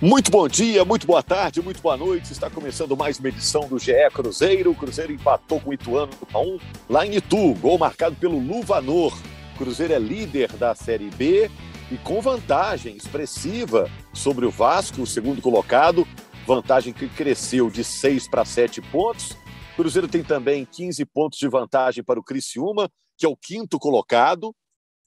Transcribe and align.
Muito 0.00 0.30
bom 0.30 0.46
dia, 0.46 0.84
muito 0.84 1.06
boa 1.06 1.22
tarde, 1.22 1.62
muito 1.62 1.80
boa 1.80 1.96
noite. 1.96 2.30
Está 2.30 2.50
começando 2.50 2.94
mais 2.94 3.18
uma 3.18 3.30
edição 3.30 3.66
do 3.66 3.78
GE 3.78 3.94
Cruzeiro. 4.12 4.70
O 4.70 4.74
Cruzeiro 4.74 5.10
empatou 5.10 5.58
com 5.58 5.70
o 5.70 5.72
Ituano 5.72 6.12
a 6.34 6.38
1 6.38 6.58
lá 6.90 7.06
em 7.06 7.16
Itu. 7.16 7.54
Gol 7.54 7.78
marcado 7.78 8.14
pelo 8.14 8.38
Luvanor. 8.38 9.18
Cruzeiro 9.56 9.94
é 9.94 9.98
líder 9.98 10.52
da 10.52 10.74
Série 10.74 11.08
B 11.08 11.50
e 11.90 11.96
com 11.96 12.20
vantagem 12.20 12.94
expressiva 12.94 13.90
sobre 14.12 14.44
o 14.44 14.50
Vasco, 14.50 15.00
o 15.00 15.06
segundo 15.06 15.40
colocado. 15.40 16.06
Vantagem 16.46 16.92
que 16.92 17.08
cresceu 17.08 17.70
de 17.70 17.82
6 17.82 18.28
para 18.28 18.44
7 18.44 18.82
pontos. 18.82 19.34
Cruzeiro 19.76 20.06
tem 20.06 20.22
também 20.22 20.66
15 20.66 21.06
pontos 21.06 21.38
de 21.38 21.48
vantagem 21.48 22.04
para 22.04 22.20
o 22.20 22.22
Criciúma, 22.22 22.90
que 23.16 23.24
é 23.24 23.28
o 23.30 23.36
quinto 23.36 23.78
colocado. 23.78 24.54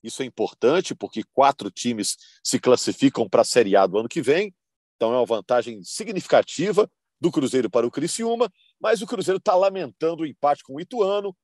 Isso 0.02 0.20
é 0.20 0.26
importante 0.26 0.96
porque 0.96 1.22
quatro 1.32 1.70
times 1.70 2.16
se 2.42 2.58
classificam 2.58 3.28
para 3.28 3.42
a 3.42 3.44
Série 3.44 3.76
A 3.76 3.86
do 3.86 3.96
ano 3.96 4.08
que 4.08 4.20
vem. 4.20 4.52
Então 5.00 5.14
é 5.14 5.16
uma 5.16 5.24
vantagem 5.24 5.82
significativa 5.82 6.86
do 7.18 7.32
Cruzeiro 7.32 7.70
para 7.70 7.86
o 7.86 7.90
Criciúma, 7.90 8.52
mas 8.78 9.00
o 9.00 9.06
Cruzeiro 9.06 9.38
está 9.38 9.54
lamentando 9.54 10.24
o 10.24 10.26
empate 10.26 10.62
com 10.62 10.74
o 10.74 10.80
Ituano, 10.80 11.34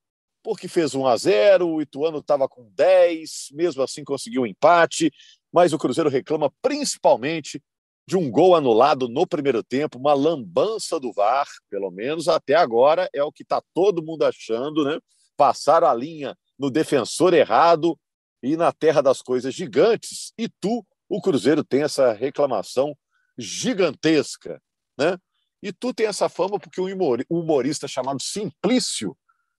porque 0.43 0.69
fez 0.69 0.95
1 0.95 1.07
a 1.07 1.17
0 1.17 1.67
o 1.67 1.81
Ituano 1.81 2.19
estava 2.19 2.47
com 2.47 2.71
10, 2.75 3.49
mesmo 3.53 3.83
assim 3.83 4.05
conseguiu 4.05 4.43
um 4.43 4.47
empate, 4.47 5.11
mas 5.51 5.73
o 5.73 5.79
Cruzeiro 5.79 6.11
reclama 6.11 6.53
principalmente 6.61 7.63
de 8.07 8.15
um 8.15 8.31
gol 8.31 8.55
anulado 8.55 9.09
no 9.09 9.27
primeiro 9.27 9.65
tempo, 9.65 9.99
uma 9.99 10.13
lambança 10.13 11.01
do 11.01 11.11
VAR, 11.11 11.49
pelo 11.71 11.91
menos 11.91 12.29
até 12.29 12.55
agora 12.57 13.09
é 13.15 13.25
o 13.25 13.33
que 13.33 13.43
está 13.43 13.63
todo 13.73 14.05
mundo 14.05 14.23
achando, 14.27 14.85
né? 14.85 15.01
Passaram 15.35 15.89
a 15.89 15.95
linha 15.95 16.37
no 16.59 16.71
defensor 16.71 17.33
errado 17.33 17.99
e 18.43 18.55
na 18.55 18.71
terra 18.71 19.01
das 19.01 19.23
coisas 19.23 19.55
gigantes, 19.55 20.35
e 20.37 20.47
tu, 20.47 20.85
o 21.09 21.23
Cruzeiro 21.23 21.65
tem 21.65 21.85
essa 21.85 22.13
reclamação 22.13 22.95
gigantesca, 23.39 24.61
né? 24.99 25.19
E 25.63 25.73
tu 25.73 25.93
tem 25.93 26.07
essa 26.07 26.29
fama 26.29 26.59
porque 26.59 26.81
um 26.81 26.89
humorista 27.29 27.89
chamado 27.89 28.23
Simplício 28.23 29.17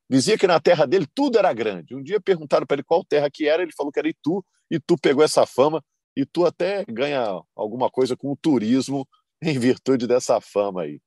dizia 0.10 0.38
que 0.38 0.48
na 0.48 0.60
terra 0.60 0.86
dele 0.86 1.08
tudo 1.14 1.38
era 1.38 1.52
grande. 1.54 1.96
Um 1.96 2.02
dia 2.02 2.20
perguntaram 2.20 2.66
para 2.66 2.76
ele 2.76 2.84
qual 2.84 3.04
terra 3.04 3.30
que 3.30 3.48
era, 3.48 3.62
ele 3.62 3.74
falou 3.76 3.92
que 3.92 4.00
era 4.00 4.08
Itu, 4.08 4.44
e 4.70 4.80
tu 4.80 4.98
pegou 4.98 5.24
essa 5.24 5.46
fama, 5.46 5.84
e 6.16 6.26
tu 6.26 6.46
até 6.46 6.86
ganha 6.86 7.42
alguma 7.56 7.90
coisa 7.90 8.16
com 8.16 8.32
o 8.32 8.38
turismo 8.38 9.08
em 9.42 9.58
virtude 9.60 10.08
dessa 10.08 10.42
fama 10.42 10.84
aí. 10.84 11.00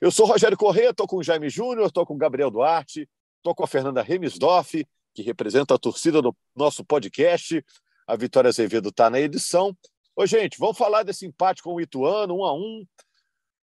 Eu 0.00 0.10
sou 0.10 0.26
Rogério 0.26 0.56
Corrêa, 0.56 0.90
estou 0.90 1.06
com 1.06 1.18
o 1.18 1.22
Jaime 1.22 1.48
Júnior, 1.48 1.86
estou 1.86 2.04
com 2.04 2.14
o 2.14 2.18
Gabriel 2.18 2.50
Duarte, 2.50 3.08
estou 3.36 3.54
com 3.54 3.64
a 3.64 3.66
Fernanda 3.66 4.02
Remisdorf, 4.02 4.84
que 5.14 5.22
representa 5.22 5.74
a 5.74 5.78
torcida 5.78 6.20
do 6.20 6.34
nosso 6.54 6.84
podcast. 6.84 7.64
A 8.06 8.16
Vitória 8.16 8.48
Azevedo 8.48 8.88
está 8.88 9.08
na 9.08 9.20
edição. 9.20 9.76
Ô, 10.18 10.24
gente, 10.24 10.58
vamos 10.58 10.78
falar 10.78 11.02
desse 11.02 11.26
empate 11.26 11.62
com 11.62 11.74
o 11.74 11.80
Ituano, 11.80 12.38
um 12.38 12.44
a 12.44 12.54
um. 12.54 12.86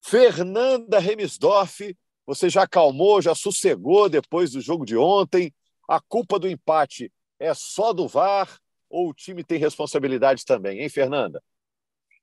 Fernanda 0.01 0.97
Remisdorf, 0.97 1.95
você 2.25 2.49
já 2.49 2.63
acalmou, 2.63 3.21
já 3.21 3.35
sossegou 3.35 4.09
depois 4.09 4.51
do 4.51 4.59
jogo 4.59 4.83
de 4.83 4.97
ontem? 4.97 5.53
A 5.87 6.01
culpa 6.01 6.39
do 6.39 6.49
empate 6.49 7.13
é 7.39 7.53
só 7.53 7.93
do 7.93 8.07
VAR 8.07 8.59
ou 8.89 9.09
o 9.09 9.13
time 9.13 9.43
tem 9.43 9.59
responsabilidade 9.59 10.43
também, 10.43 10.79
hein, 10.79 10.89
Fernanda? 10.89 11.39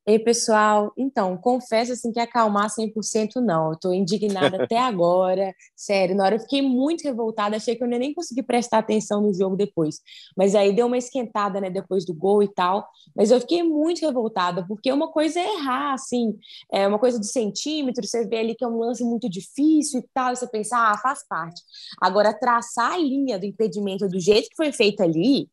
Ei, 0.09 0.21
pessoal, 0.21 0.93
então, 0.97 1.37
confesso 1.37 1.93
assim 1.93 2.13
que 2.13 2.21
acalmar 2.21 2.71
100% 2.71 3.41
não. 3.41 3.73
Eu 3.73 3.77
tô 3.77 3.93
indignada 3.93 4.63
até 4.63 4.79
agora, 4.79 5.53
sério. 5.75 6.15
Na 6.15 6.23
hora 6.25 6.37
eu 6.37 6.41
fiquei 6.41 6.63
muito 6.63 7.03
revoltada, 7.03 7.57
achei 7.57 7.75
que 7.75 7.83
eu 7.83 7.89
nem 7.89 8.15
consegui 8.15 8.41
prestar 8.41 8.79
atenção 8.79 9.21
no 9.21 9.35
jogo 9.35 9.57
depois. 9.57 10.01
Mas 10.37 10.55
aí 10.55 10.73
deu 10.73 10.87
uma 10.87 10.97
esquentada, 10.97 11.61
né, 11.61 11.71
depois 11.71 12.07
do 12.07 12.15
gol 12.15 12.41
e 12.41 12.47
tal. 12.47 12.89
Mas 13.17 13.33
eu 13.33 13.41
fiquei 13.41 13.65
muito 13.65 14.01
revoltada, 14.01 14.65
porque 14.69 14.93
uma 14.93 15.11
coisa 15.11 15.41
é 15.41 15.55
errar, 15.57 15.95
assim, 15.95 16.39
é 16.73 16.87
uma 16.87 17.01
coisa 17.01 17.19
de 17.19 17.27
centímetro, 17.27 18.07
você 18.07 18.25
vê 18.29 18.39
ali 18.39 18.55
que 18.55 18.65
é 18.65 18.69
um 18.69 18.79
lance 18.79 19.03
muito 19.03 19.29
difícil 19.29 19.99
e 19.99 20.05
tal, 20.15 20.33
e 20.33 20.37
você 20.37 20.47
pensa, 20.47 20.77
ah, 20.77 20.97
faz 20.99 21.27
parte. 21.27 21.61
Agora, 22.01 22.33
traçar 22.33 22.93
a 22.93 22.99
linha 22.99 23.41
do 23.41 23.45
impedimento 23.45 24.07
do 24.07 24.21
jeito 24.21 24.51
que 24.51 24.57
foi 24.57 24.71
feito 24.71 25.03
ali 25.03 25.49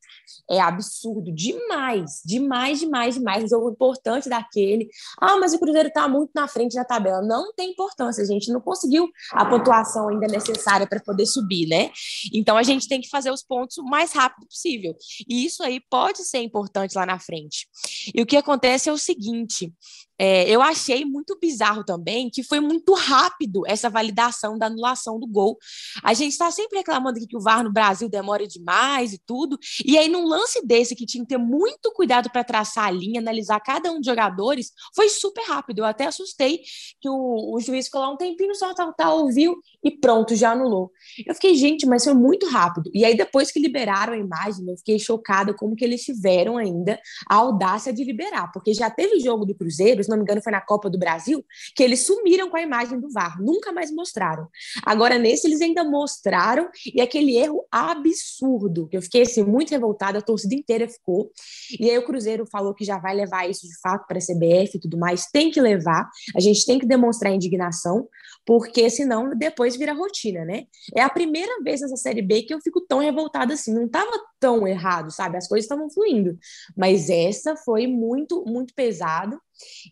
é 0.47 0.59
absurdo 0.59 1.33
demais, 1.33 2.21
demais, 2.23 2.79
demais, 2.79 3.15
demais. 3.15 3.43
Um 3.45 3.47
jogo 3.47 3.71
importante 3.71 4.29
da 4.29 4.42
aquele. 4.43 4.89
Ah, 5.19 5.37
mas 5.37 5.53
o 5.53 5.59
Cruzeiro 5.59 5.87
está 5.87 6.07
muito 6.07 6.31
na 6.35 6.47
frente 6.47 6.75
da 6.75 6.85
tabela. 6.85 7.21
Não 7.21 7.53
tem 7.53 7.71
importância, 7.71 8.23
a 8.23 8.27
gente 8.27 8.51
não 8.51 8.61
conseguiu 8.61 9.09
a 9.31 9.45
pontuação 9.45 10.09
ainda 10.09 10.27
necessária 10.27 10.87
para 10.87 10.99
poder 10.99 11.25
subir, 11.25 11.67
né? 11.67 11.91
Então 12.33 12.57
a 12.57 12.63
gente 12.63 12.87
tem 12.87 13.01
que 13.01 13.09
fazer 13.09 13.31
os 13.31 13.43
pontos 13.43 13.77
o 13.77 13.83
mais 13.83 14.13
rápido 14.13 14.47
possível. 14.47 14.95
E 15.27 15.45
isso 15.45 15.63
aí 15.63 15.79
pode 15.89 16.23
ser 16.23 16.39
importante 16.39 16.95
lá 16.95 17.05
na 17.05 17.19
frente. 17.19 17.67
E 18.13 18.21
o 18.21 18.25
que 18.25 18.37
acontece 18.37 18.89
é 18.89 18.93
o 18.93 18.97
seguinte: 18.97 19.71
é, 20.17 20.47
eu 20.49 20.61
achei 20.61 21.03
muito 21.03 21.37
bizarro 21.39 21.83
também 21.83 22.29
que 22.29 22.43
foi 22.43 22.59
muito 22.59 22.93
rápido 22.93 23.63
essa 23.65 23.89
validação 23.89 24.57
da 24.57 24.67
anulação 24.67 25.19
do 25.19 25.27
gol. 25.27 25.57
A 26.03 26.13
gente 26.13 26.31
está 26.31 26.51
sempre 26.51 26.77
reclamando 26.77 27.19
que 27.27 27.35
o 27.35 27.41
VAR 27.41 27.63
no 27.63 27.71
Brasil 27.71 28.07
demora 28.07 28.47
demais 28.47 29.13
e 29.13 29.21
tudo, 29.25 29.57
e 29.85 29.97
aí 29.97 30.07
num 30.07 30.25
lance 30.25 30.65
desse 30.65 30.95
que 30.95 31.05
tinha 31.05 31.23
que 31.23 31.29
ter 31.29 31.37
muito 31.37 31.91
cuidado 31.93 32.29
para 32.31 32.43
traçar 32.43 32.85
a 32.85 32.91
linha, 32.91 33.19
analisar 33.19 33.59
cada 33.59 33.91
um 33.91 33.97
dos 33.97 34.05
jogadores, 34.05 34.71
foi 34.95 35.09
super 35.09 35.43
rápido. 35.45 35.79
Eu 35.79 35.85
até 35.85 36.05
assustei 36.05 36.61
que 37.01 37.09
o, 37.09 37.55
o 37.55 37.59
juiz 37.59 37.85
ficou 37.85 38.01
lá 38.01 38.11
um 38.11 38.17
tempinho 38.17 38.53
só, 38.55 38.73
tal, 38.73 38.93
tal, 38.93 39.19
ouviu 39.19 39.57
e 39.83 39.91
pronto, 39.91 40.35
já 40.35 40.51
anulou. 40.51 40.91
Eu 41.25 41.33
fiquei, 41.33 41.55
gente, 41.55 41.85
mas 41.85 42.03
foi 42.03 42.13
muito 42.13 42.47
rápido. 42.47 42.89
E 42.93 43.03
aí 43.03 43.15
depois 43.15 43.51
que 43.51 43.59
liberaram 43.59 44.13
a 44.13 44.17
imagem, 44.17 44.69
eu 44.69 44.77
fiquei 44.77 44.99
chocada 44.99 45.53
como 45.53 45.75
que 45.75 45.83
eles 45.83 46.03
tiveram 46.03 46.57
ainda 46.57 46.99
a 47.27 47.35
audácia 47.35 47.91
de 47.93 48.03
liberar, 48.03 48.51
porque 48.51 48.73
já 48.73 48.89
teve 48.89 49.19
jogo 49.19 49.45
do 49.45 49.55
Cruzeiro, 49.55 50.03
se 50.03 50.09
não 50.09 50.17
me 50.17 50.23
engano, 50.23 50.41
foi 50.41 50.51
na 50.51 50.61
Copa 50.61 50.89
do 50.89 50.97
Brasil, 50.97 51.43
que 51.75 51.83
eles 51.83 52.05
sumiram 52.05 52.49
com 52.49 52.57
a 52.57 52.61
imagem 52.61 52.99
do 52.99 53.09
VAR, 53.11 53.41
nunca 53.41 53.71
mais 53.71 53.91
mostraram. 53.91 54.47
Agora, 54.85 55.17
nesse, 55.17 55.47
eles 55.47 55.61
ainda 55.61 55.83
mostraram, 55.83 56.69
e 56.93 57.01
aquele 57.01 57.37
erro 57.37 57.65
absurdo, 57.71 58.87
que 58.87 58.97
eu 58.97 59.01
fiquei 59.01 59.21
assim, 59.21 59.43
muito 59.43 59.71
revoltada, 59.71 60.19
a 60.19 60.21
torcida 60.21 60.55
inteira 60.55 60.87
ficou. 60.87 61.31
E 61.79 61.89
aí 61.89 61.97
o 61.97 62.05
Cruzeiro 62.05 62.45
falou 62.51 62.73
que 62.73 62.83
já 62.83 62.97
vai 62.97 63.15
levar 63.15 63.49
isso 63.49 63.67
de 63.67 63.79
fato 63.79 64.05
para 64.07 64.17
a 64.17 64.21
CBF 64.21 64.77
e 64.77 64.79
tudo 64.79 64.97
mais, 64.97 65.27
tem 65.27 65.51
que 65.51 65.61
levar, 65.61 66.09
a 66.35 66.39
gente 66.39 66.65
tem 66.65 66.79
que 66.79 66.85
demonstrar 66.85 67.33
indignação, 67.33 68.07
porque 68.45 68.89
senão 68.89 69.35
depois 69.35 69.75
vira 69.75 69.93
rotina, 69.93 70.43
né? 70.43 70.65
É 70.95 71.01
a 71.01 71.09
primeira 71.09 71.61
vez 71.63 71.81
nessa 71.81 71.95
Série 71.95 72.21
B 72.21 72.43
que 72.43 72.53
eu 72.53 72.59
fico 72.61 72.81
tão 72.81 72.99
revoltada 72.99 73.53
assim, 73.53 73.73
não 73.73 73.85
estava 73.85 74.11
tão 74.39 74.67
errado, 74.67 75.11
sabe? 75.11 75.37
As 75.37 75.47
coisas 75.47 75.65
estavam 75.65 75.89
fluindo, 75.89 76.37
mas 76.75 77.09
essa 77.09 77.55
foi 77.55 77.82
muito, 77.87 78.43
muito 78.45 78.73
pesado. 78.73 79.39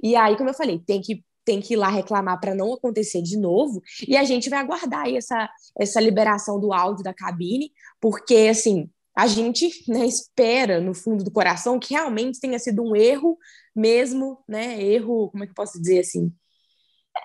E 0.01 0.15
aí, 0.15 0.35
como 0.37 0.49
eu 0.49 0.53
falei, 0.53 0.79
tem 0.79 1.01
que 1.01 1.23
tem 1.43 1.59
que 1.59 1.73
ir 1.73 1.77
lá 1.77 1.89
reclamar 1.89 2.39
para 2.39 2.53
não 2.53 2.71
acontecer 2.71 3.21
de 3.21 3.35
novo, 3.35 3.81
e 4.07 4.15
a 4.15 4.23
gente 4.23 4.47
vai 4.47 4.59
aguardar 4.59 5.05
aí 5.05 5.17
essa, 5.17 5.49
essa 5.77 5.99
liberação 5.99 6.59
do 6.59 6.71
áudio 6.71 7.03
da 7.03 7.13
cabine, 7.13 7.71
porque, 7.99 8.47
assim, 8.49 8.87
a 9.15 9.27
gente 9.27 9.69
né, 9.87 10.05
espera, 10.05 10.79
no 10.79 10.93
fundo 10.93 11.23
do 11.23 11.31
coração, 11.31 11.79
que 11.79 11.93
realmente 11.93 12.39
tenha 12.39 12.59
sido 12.59 12.83
um 12.83 12.95
erro 12.95 13.37
mesmo, 13.75 14.37
né, 14.47 14.81
erro, 14.81 15.29
como 15.31 15.43
é 15.43 15.47
que 15.47 15.51
eu 15.51 15.55
posso 15.55 15.81
dizer, 15.81 15.99
assim, 15.99 16.31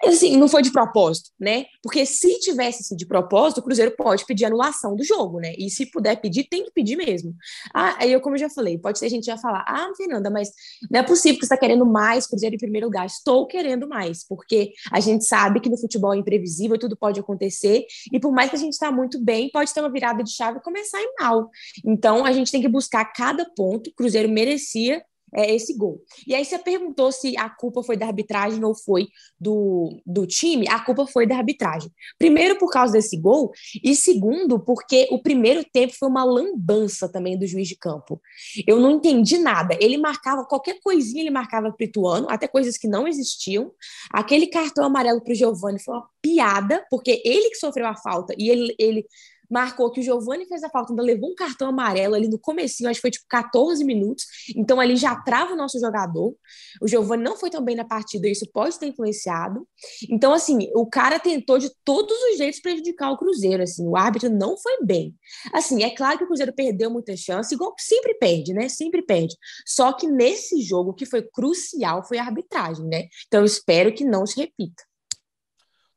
assim, 0.05 0.37
não 0.37 0.49
foi 0.49 0.63
de 0.63 0.71
propósito, 0.71 1.31
né? 1.39 1.67
Porque 1.83 2.05
se 2.05 2.39
tivesse 2.41 2.83
assim, 2.83 2.97
de 2.97 3.07
propósito, 3.07 3.59
o 3.59 3.63
Cruzeiro 3.63 3.95
pode 3.97 4.25
pedir 4.27 4.45
anulação 4.45 4.95
do 4.95 5.05
jogo, 5.05 5.41
né? 5.41 5.55
E 5.59 5.71
se 5.71 5.87
puder 5.87 6.21
pedir, 6.21 6.45
tem 6.45 6.65
que 6.65 6.71
pedir 6.71 6.97
mesmo. 6.97 7.35
Ah, 7.75 7.97
aí 7.99 8.13
eu, 8.13 8.21
como 8.21 8.35
eu 8.35 8.41
já 8.41 8.51
falei, 8.51 8.79
pode 8.79 8.99
ser 8.99 9.07
a 9.07 9.11
gente 9.11 9.25
já 9.25 9.37
falar, 9.37 9.65
ah, 9.67 9.91
Fernanda, 9.97 10.31
mas 10.31 10.51
não 10.91 11.01
é 11.01 11.03
possível 11.03 11.39
que 11.39 11.47
você 11.47 11.55
está 11.55 11.57
querendo 11.57 11.87
mais 11.87 12.27
Cruzeiro 12.27 12.55
em 12.55 12.59
primeiro 12.59 12.87
lugar. 12.87 13.07
Estou 13.07 13.47
querendo 13.47 13.89
mais, 13.89 14.27
porque 14.27 14.73
a 14.93 15.01
gente 15.01 15.25
sabe 15.25 15.61
que 15.61 15.69
no 15.69 15.79
futebol 15.79 16.15
é 16.15 16.19
imprevisível, 16.19 16.79
tudo 16.79 16.97
pode 16.97 17.21
acontecer, 17.21 17.85
e 18.13 18.21
por 18.21 18.33
mais 18.33 18.51
que 18.51 18.57
a 18.57 18.59
gente 18.59 18.73
está 18.73 18.91
muito 18.91 19.23
bem, 19.23 19.51
pode 19.51 19.73
ter 19.73 19.81
uma 19.81 19.91
virada 19.91 20.23
de 20.23 20.31
chave 20.31 20.59
e 20.59 20.63
começar 20.63 21.01
em 21.01 21.15
mal. 21.21 21.51
Então, 21.85 22.25
a 22.25 22.33
gente 22.33 22.51
tem 22.51 22.61
que 22.61 22.69
buscar 22.69 23.05
cada 23.05 23.45
ponto. 23.57 23.91
O 23.91 23.95
Cruzeiro 23.95 24.29
merecia 24.29 25.03
é, 25.37 25.55
esse 25.55 25.77
gol. 25.77 26.03
E 26.27 26.35
aí 26.35 26.45
você 26.45 26.59
perguntou 26.59 27.13
se 27.13 27.37
a 27.37 27.51
culpa 27.51 27.83
foi 27.83 27.97
da 27.97 28.07
arbitragem 28.07 28.65
ou 28.65 28.75
foi 28.75 29.09
do, 29.39 30.01
do 30.07 30.27
time. 30.27 30.67
A 30.69 30.81
culpa 30.81 31.07
foi 31.07 31.27
da 31.27 31.37
arbitragem. 31.37 31.91
Primeiro, 32.19 32.57
por 32.59 32.71
causa 32.71 32.95
desse 32.95 33.17
gol, 33.19 33.53
e 33.85 33.95
segundo, 33.95 34.59
porque 34.59 35.07
o 35.11 35.23
primeiro 35.23 35.63
tempo 35.63 35.93
foi 35.99 36.09
uma 36.09 36.25
lambança 36.25 37.09
também 37.09 37.39
do 37.39 37.47
juiz 37.47 37.69
de 37.69 37.77
campo. 37.77 38.21
Eu 38.67 38.81
não 38.81 38.93
entendi 38.93 39.37
nada. 39.37 39.77
Ele 39.79 39.99
marcava 39.99 40.45
qualquer 40.45 40.81
coisinha, 40.83 41.23
ele 41.23 41.31
marcava 41.31 41.71
Prituano, 41.71 42.29
até 42.31 42.49
coisas 42.49 42.79
que 42.79 42.89
não 42.89 43.07
existiam. 43.07 43.71
Aquele 44.11 44.47
cartão 44.47 44.85
amarelo 44.85 45.21
para 45.21 45.33
o 45.33 45.37
Giovani 45.37 45.79
foi 45.79 45.95
uma 45.95 46.09
piada, 46.23 46.85
porque 46.91 47.21
ele 47.25 47.51
que 47.51 47.57
sofreu 47.57 47.87
a 47.87 47.95
falta 47.95 48.35
e 48.39 48.49
ele, 48.49 48.75
ele 48.79 49.07
marcou 49.51 49.91
que 49.91 50.01
o 50.01 50.03
Giovani 50.03 50.47
fez 50.47 50.63
a 50.63 50.69
falta, 50.69 50.93
ainda 50.93 51.03
levou 51.03 51.31
um 51.31 51.35
cartão 51.35 51.69
amarelo 51.69 52.15
ali 52.15 52.29
no 52.29 52.39
comecinho, 52.39 52.89
acho 52.89 52.99
que 52.99 53.03
foi 53.03 53.11
tipo 53.11 53.27
14 53.29 53.85
minutos, 53.85 54.25
então 54.57 54.81
ali 54.81 54.97
já 54.97 55.15
trava 55.17 55.53
o 55.53 55.57
nosso 55.57 55.79
jogador. 55.79 56.35
O 56.81 56.89
Giovani 56.89 57.23
não 57.23 57.37
foi 57.37 57.51
tão 57.51 57.63
bem 57.63 57.77
na 57.77 57.85
partida, 57.85 58.29
isso 58.29 58.47
pode 58.53 58.79
ter 58.79 58.87
influenciado. 58.87 59.67
Então, 60.11 60.33
assim, 60.33 60.71
o 60.75 60.87
cara 60.87 61.19
tentou 61.19 61.59
de 61.59 61.71
todos 61.85 62.17
os 62.31 62.39
jeitos 62.39 62.61
prejudicar 62.61 63.11
o 63.11 63.19
Cruzeiro, 63.19 63.63
assim, 63.63 63.87
o 63.87 63.97
árbitro 63.97 64.31
não 64.31 64.57
foi 64.57 64.85
bem. 64.85 65.15
Assim, 65.53 65.83
é 65.83 65.91
claro 65.95 66.19
que 66.19 66.25
o 66.25 66.27
Cruzeiro 66.27 66.53
perdeu 66.53 66.91
muita 66.91 67.17
chance, 67.17 67.55
igual 67.55 67.75
sempre 67.79 68.15
perde, 68.15 68.53
né? 68.53 68.69
Sempre 68.69 69.03
perde. 69.03 69.37
Só 69.67 69.93
que 69.93 70.07
nesse 70.07 70.61
jogo, 70.63 70.91
o 70.91 70.95
que 70.95 71.07
foi 71.07 71.23
crucial 71.23 72.05
foi 72.07 72.19
a 72.19 72.25
arbitragem, 72.25 72.87
né? 72.87 73.05
Então, 73.27 73.45
espero 73.45 73.93
que 73.95 74.05
não 74.05 74.27
se 74.27 74.37
repita. 74.41 74.83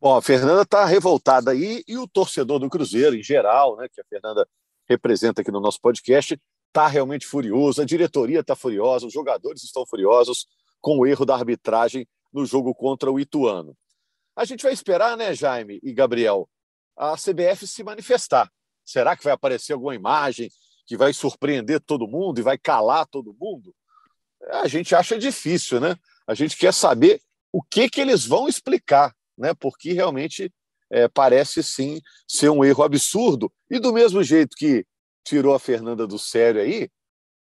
Bom, 0.01 0.15
a 0.15 0.21
Fernanda 0.21 0.61
está 0.61 0.85
revoltada 0.85 1.51
aí 1.51 1.83
e 1.85 1.97
o 1.97 2.07
torcedor 2.07 2.57
do 2.57 2.69
Cruzeiro, 2.69 3.17
em 3.17 3.21
geral, 3.21 3.75
né, 3.75 3.89
que 3.93 3.99
a 3.99 4.05
Fernanda 4.05 4.47
representa 4.87 5.41
aqui 5.41 5.51
no 5.51 5.59
nosso 5.59 5.81
podcast, 5.81 6.39
está 6.67 6.87
realmente 6.87 7.27
furioso, 7.27 7.81
a 7.81 7.85
diretoria 7.85 8.39
está 8.39 8.55
furiosa, 8.55 9.05
os 9.05 9.11
jogadores 9.11 9.61
estão 9.61 9.85
furiosos 9.85 10.47
com 10.79 10.97
o 10.97 11.05
erro 11.05 11.25
da 11.25 11.35
arbitragem 11.35 12.07
no 12.31 12.45
jogo 12.45 12.73
contra 12.73 13.11
o 13.11 13.19
Ituano. 13.19 13.75
A 14.37 14.45
gente 14.45 14.63
vai 14.63 14.71
esperar, 14.71 15.17
né, 15.17 15.35
Jaime 15.35 15.81
e 15.83 15.91
Gabriel, 15.91 16.49
a 16.95 17.15
CBF 17.17 17.67
se 17.67 17.83
manifestar. 17.83 18.49
Será 18.85 19.17
que 19.17 19.23
vai 19.25 19.33
aparecer 19.33 19.73
alguma 19.73 19.95
imagem 19.95 20.49
que 20.87 20.95
vai 20.95 21.11
surpreender 21.11 21.81
todo 21.81 22.07
mundo 22.07 22.39
e 22.39 22.43
vai 22.43 22.57
calar 22.57 23.05
todo 23.05 23.35
mundo? 23.37 23.75
A 24.49 24.67
gente 24.69 24.95
acha 24.95 25.19
difícil, 25.19 25.81
né? 25.81 25.97
A 26.25 26.33
gente 26.33 26.55
quer 26.55 26.73
saber 26.73 27.21
o 27.51 27.61
que, 27.61 27.89
que 27.89 27.99
eles 27.99 28.25
vão 28.25 28.47
explicar 28.47 29.13
né? 29.39 29.53
porque 29.53 29.93
realmente 29.93 30.51
é, 30.91 31.07
parece 31.07 31.63
sim 31.63 32.01
ser 32.27 32.49
um 32.49 32.63
erro 32.63 32.83
absurdo. 32.83 33.51
E 33.69 33.79
do 33.79 33.93
mesmo 33.93 34.21
jeito 34.23 34.55
que 34.55 34.85
tirou 35.23 35.53
a 35.53 35.59
Fernanda 35.59 36.05
do 36.05 36.19
sério 36.19 36.61
aí, 36.61 36.89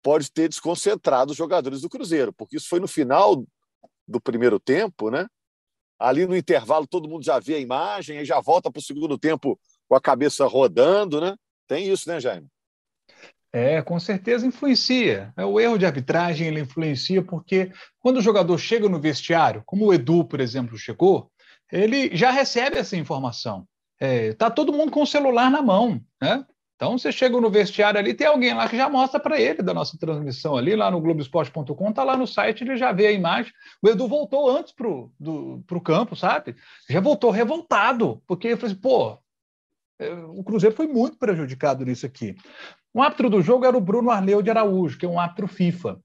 pode 0.03 0.31
ter 0.31 0.47
desconcentrado 0.47 1.31
os 1.31 1.37
jogadores 1.37 1.81
do 1.81 1.89
Cruzeiro, 1.89 2.31
porque 2.31 2.57
isso 2.57 2.69
foi 2.69 2.79
no 2.79 2.87
final 2.87 3.45
do 4.07 4.21
primeiro 4.21 4.59
tempo, 4.59 5.09
né? 5.09 5.27
Ali 5.99 6.25
no 6.25 6.37
intervalo 6.37 6.87
todo 6.87 7.09
mundo 7.09 7.25
já 7.25 7.39
vê 7.39 7.55
a 7.55 7.59
imagem, 7.59 8.19
e 8.19 8.25
já 8.25 8.39
volta 8.39 8.71
para 8.71 8.79
o 8.79 8.83
segundo 8.83 9.17
tempo 9.17 9.59
com 9.87 9.95
a 9.95 10.01
cabeça 10.01 10.45
rodando, 10.45 11.19
né? 11.19 11.35
Tem 11.67 11.89
isso, 11.89 12.07
né, 12.07 12.19
Jaime? 12.19 12.47
É, 13.51 13.81
com 13.81 13.99
certeza 13.99 14.45
influencia. 14.45 15.33
É, 15.35 15.43
o 15.43 15.59
erro 15.59 15.77
de 15.77 15.85
arbitragem 15.85 16.47
ele 16.47 16.59
influencia 16.59 17.23
porque 17.23 17.71
quando 17.99 18.17
o 18.17 18.21
jogador 18.21 18.57
chega 18.57 18.87
no 18.87 18.99
vestiário, 18.99 19.63
como 19.65 19.85
o 19.85 19.93
Edu, 19.93 20.25
por 20.25 20.39
exemplo, 20.39 20.77
chegou, 20.77 21.31
ele 21.71 22.15
já 22.15 22.31
recebe 22.31 22.77
essa 22.77 22.95
informação. 22.95 23.67
Está 23.99 24.05
é, 24.05 24.33
tá 24.33 24.49
todo 24.49 24.73
mundo 24.73 24.91
com 24.91 25.01
o 25.01 25.07
celular 25.07 25.49
na 25.49 25.61
mão, 25.61 25.99
né? 26.21 26.45
Então, 26.77 26.95
você 26.95 27.11
chega 27.11 27.41
no 27.41 27.49
vestiário 27.49 27.99
ali, 27.99 28.13
tem 28.13 28.27
alguém 28.27 28.53
lá 28.53 28.69
que 28.69 28.77
já 28.77 28.87
mostra 28.87 29.19
para 29.19 29.41
ele 29.41 29.63
da 29.63 29.73
nossa 29.73 29.97
transmissão 29.97 30.55
ali, 30.55 30.75
lá 30.75 30.91
no 30.91 31.01
Globoesporte.com, 31.01 31.89
está 31.89 32.03
lá 32.03 32.15
no 32.15 32.27
site, 32.27 32.63
ele 32.63 32.77
já 32.77 32.91
vê 32.91 33.07
a 33.07 33.11
imagem. 33.11 33.51
O 33.81 33.89
Edu 33.89 34.07
voltou 34.07 34.47
antes 34.47 34.71
para 34.71 34.87
o 34.87 35.81
campo, 35.83 36.15
sabe? 36.15 36.55
Já 36.87 37.01
voltou 37.01 37.31
revoltado, 37.31 38.21
porque 38.27 38.49
ele 38.49 38.57
falou 38.57 38.71
assim, 38.71 38.79
pô, 38.79 39.17
é, 39.99 40.13
o 40.13 40.43
Cruzeiro 40.43 40.75
foi 40.75 40.85
muito 40.85 41.17
prejudicado 41.17 41.83
nisso 41.83 42.05
aqui. 42.05 42.35
O 42.93 43.01
árbitro 43.01 43.27
do 43.27 43.41
jogo 43.41 43.65
era 43.65 43.75
o 43.75 43.81
Bruno 43.81 44.11
Arleu 44.11 44.43
de 44.43 44.51
Araújo, 44.51 44.99
que 44.99 45.05
é 45.05 45.09
um 45.09 45.19
árbitro 45.19 45.47
FIFA. 45.47 45.99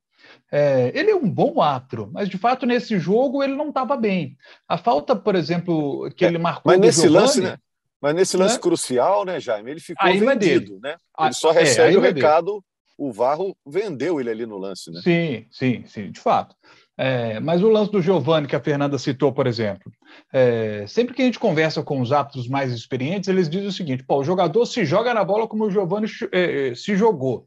É, 0.50 0.92
ele 0.94 1.10
é 1.10 1.16
um 1.16 1.28
bom 1.28 1.60
árbitro, 1.60 2.10
mas 2.12 2.28
de 2.28 2.36
fato 2.36 2.66
nesse 2.66 2.98
jogo 2.98 3.42
ele 3.42 3.54
não 3.54 3.68
estava 3.68 3.96
bem. 3.96 4.36
A 4.68 4.76
falta, 4.76 5.16
por 5.16 5.34
exemplo, 5.34 6.10
que 6.16 6.24
é, 6.24 6.28
ele 6.28 6.38
marcou. 6.38 6.70
Mas 6.70 6.80
nesse 6.80 7.02
Giovani, 7.02 7.22
lance, 7.22 7.40
né? 7.40 7.56
Mas 8.02 8.14
nesse 8.16 8.36
lance 8.36 8.54
né? 8.54 8.60
crucial, 8.60 9.24
né, 9.24 9.38
Jaime? 9.38 9.70
Ele 9.70 9.80
ficou 9.80 10.04
aí 10.04 10.18
é 10.18 10.20
vendido, 10.20 10.80
né? 10.82 10.96
Ah, 11.16 11.26
ele 11.26 11.34
só 11.34 11.52
é, 11.52 11.60
recebe 11.60 11.94
é, 11.94 11.98
o 11.98 12.00
recado. 12.00 12.62
O 12.98 13.12
Varro 13.12 13.56
vendeu 13.64 14.20
ele 14.20 14.28
ali 14.28 14.44
no 14.44 14.58
lance, 14.58 14.90
né? 14.90 15.00
Sim, 15.02 15.46
sim, 15.50 15.84
sim, 15.86 16.10
de 16.10 16.20
fato. 16.20 16.54
É, 16.98 17.40
mas 17.40 17.62
o 17.62 17.68
lance 17.68 17.90
do 17.90 18.02
Giovanni, 18.02 18.46
que 18.46 18.56
a 18.56 18.60
Fernanda 18.60 18.98
citou, 18.98 19.32
por 19.32 19.46
exemplo, 19.46 19.90
é, 20.32 20.84
sempre 20.86 21.14
que 21.14 21.22
a 21.22 21.24
gente 21.24 21.38
conversa 21.38 21.82
com 21.82 22.00
os 22.00 22.12
árbitros 22.12 22.46
mais 22.48 22.72
experientes, 22.72 23.28
eles 23.28 23.48
dizem 23.48 23.68
o 23.68 23.72
seguinte: 23.72 24.04
o 24.06 24.24
jogador 24.24 24.66
se 24.66 24.84
joga 24.84 25.14
na 25.14 25.24
bola 25.24 25.48
como 25.48 25.64
o 25.64 25.70
Giovanni 25.70 26.06
é, 26.32 26.74
se 26.74 26.96
jogou. 26.96 27.46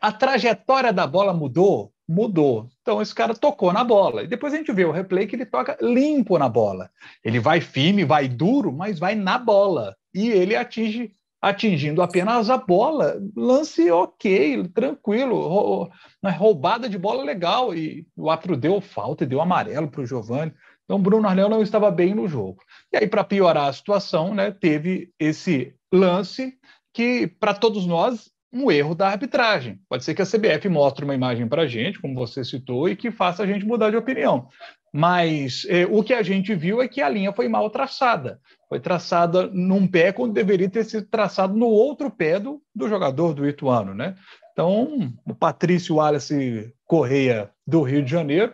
a 0.00 0.12
trajetória 0.12 0.92
da 0.92 1.06
bola 1.06 1.34
mudou? 1.34 1.92
Mudou. 2.10 2.68
Então 2.82 3.00
esse 3.00 3.14
cara 3.14 3.34
tocou 3.34 3.72
na 3.72 3.84
bola. 3.84 4.24
E 4.24 4.26
depois 4.26 4.52
a 4.52 4.56
gente 4.56 4.72
vê 4.72 4.84
o 4.84 4.90
replay 4.90 5.26
que 5.26 5.36
ele 5.36 5.46
toca 5.46 5.78
limpo 5.80 6.36
na 6.36 6.48
bola. 6.48 6.90
Ele 7.24 7.38
vai 7.38 7.60
firme, 7.60 8.04
vai 8.04 8.26
duro, 8.26 8.72
mas 8.72 8.98
vai 8.98 9.14
na 9.14 9.38
bola. 9.38 9.96
E 10.12 10.28
ele 10.28 10.56
atinge 10.56 11.12
atingindo 11.40 12.02
apenas 12.02 12.50
a 12.50 12.58
bola, 12.58 13.18
lance 13.34 13.90
ok, 13.90 14.68
tranquilo, 14.74 15.88
roubada 16.36 16.86
de 16.86 16.98
bola 16.98 17.24
legal, 17.24 17.74
e 17.74 18.06
o 18.14 18.28
árbitro 18.28 18.58
deu 18.58 18.78
falta 18.78 19.24
e 19.24 19.26
deu 19.26 19.40
amarelo 19.40 19.88
para 19.88 20.02
o 20.02 20.06
Giovani. 20.06 20.52
Então, 20.84 21.00
Bruno 21.00 21.26
Arleu 21.26 21.48
não 21.48 21.62
estava 21.62 21.90
bem 21.90 22.14
no 22.14 22.28
jogo. 22.28 22.62
E 22.92 22.98
aí, 22.98 23.06
para 23.06 23.24
piorar 23.24 23.68
a 23.68 23.72
situação, 23.72 24.34
né, 24.34 24.50
teve 24.50 25.14
esse 25.18 25.74
lance 25.90 26.58
que, 26.92 27.26
para 27.26 27.54
todos 27.54 27.86
nós, 27.86 28.30
um 28.52 28.70
erro 28.70 28.94
da 28.94 29.08
arbitragem. 29.08 29.80
Pode 29.88 30.04
ser 30.04 30.14
que 30.14 30.22
a 30.22 30.26
CBF 30.26 30.68
mostre 30.68 31.04
uma 31.04 31.14
imagem 31.14 31.48
para 31.48 31.62
a 31.62 31.66
gente, 31.66 32.00
como 32.00 32.14
você 32.14 32.44
citou, 32.44 32.88
e 32.88 32.96
que 32.96 33.10
faça 33.10 33.42
a 33.42 33.46
gente 33.46 33.64
mudar 33.64 33.90
de 33.90 33.96
opinião. 33.96 34.48
Mas 34.92 35.64
eh, 35.68 35.86
o 35.88 36.02
que 36.02 36.12
a 36.12 36.22
gente 36.22 36.54
viu 36.54 36.82
é 36.82 36.88
que 36.88 37.00
a 37.00 37.08
linha 37.08 37.32
foi 37.32 37.48
mal 37.48 37.70
traçada. 37.70 38.40
Foi 38.68 38.80
traçada 38.80 39.46
num 39.46 39.86
pé 39.86 40.12
quando 40.12 40.32
deveria 40.32 40.68
ter 40.68 40.84
sido 40.84 41.06
traçado 41.06 41.56
no 41.56 41.66
outro 41.66 42.10
pé 42.10 42.40
do, 42.40 42.60
do 42.74 42.88
jogador 42.88 43.34
do 43.34 43.48
Ituano, 43.48 43.94
né? 43.94 44.16
Então, 44.52 45.12
o 45.24 45.34
Patrício 45.34 45.96
Wallace 45.96 46.72
Correia 46.84 47.50
do 47.66 47.82
Rio 47.82 48.02
de 48.02 48.10
Janeiro 48.10 48.52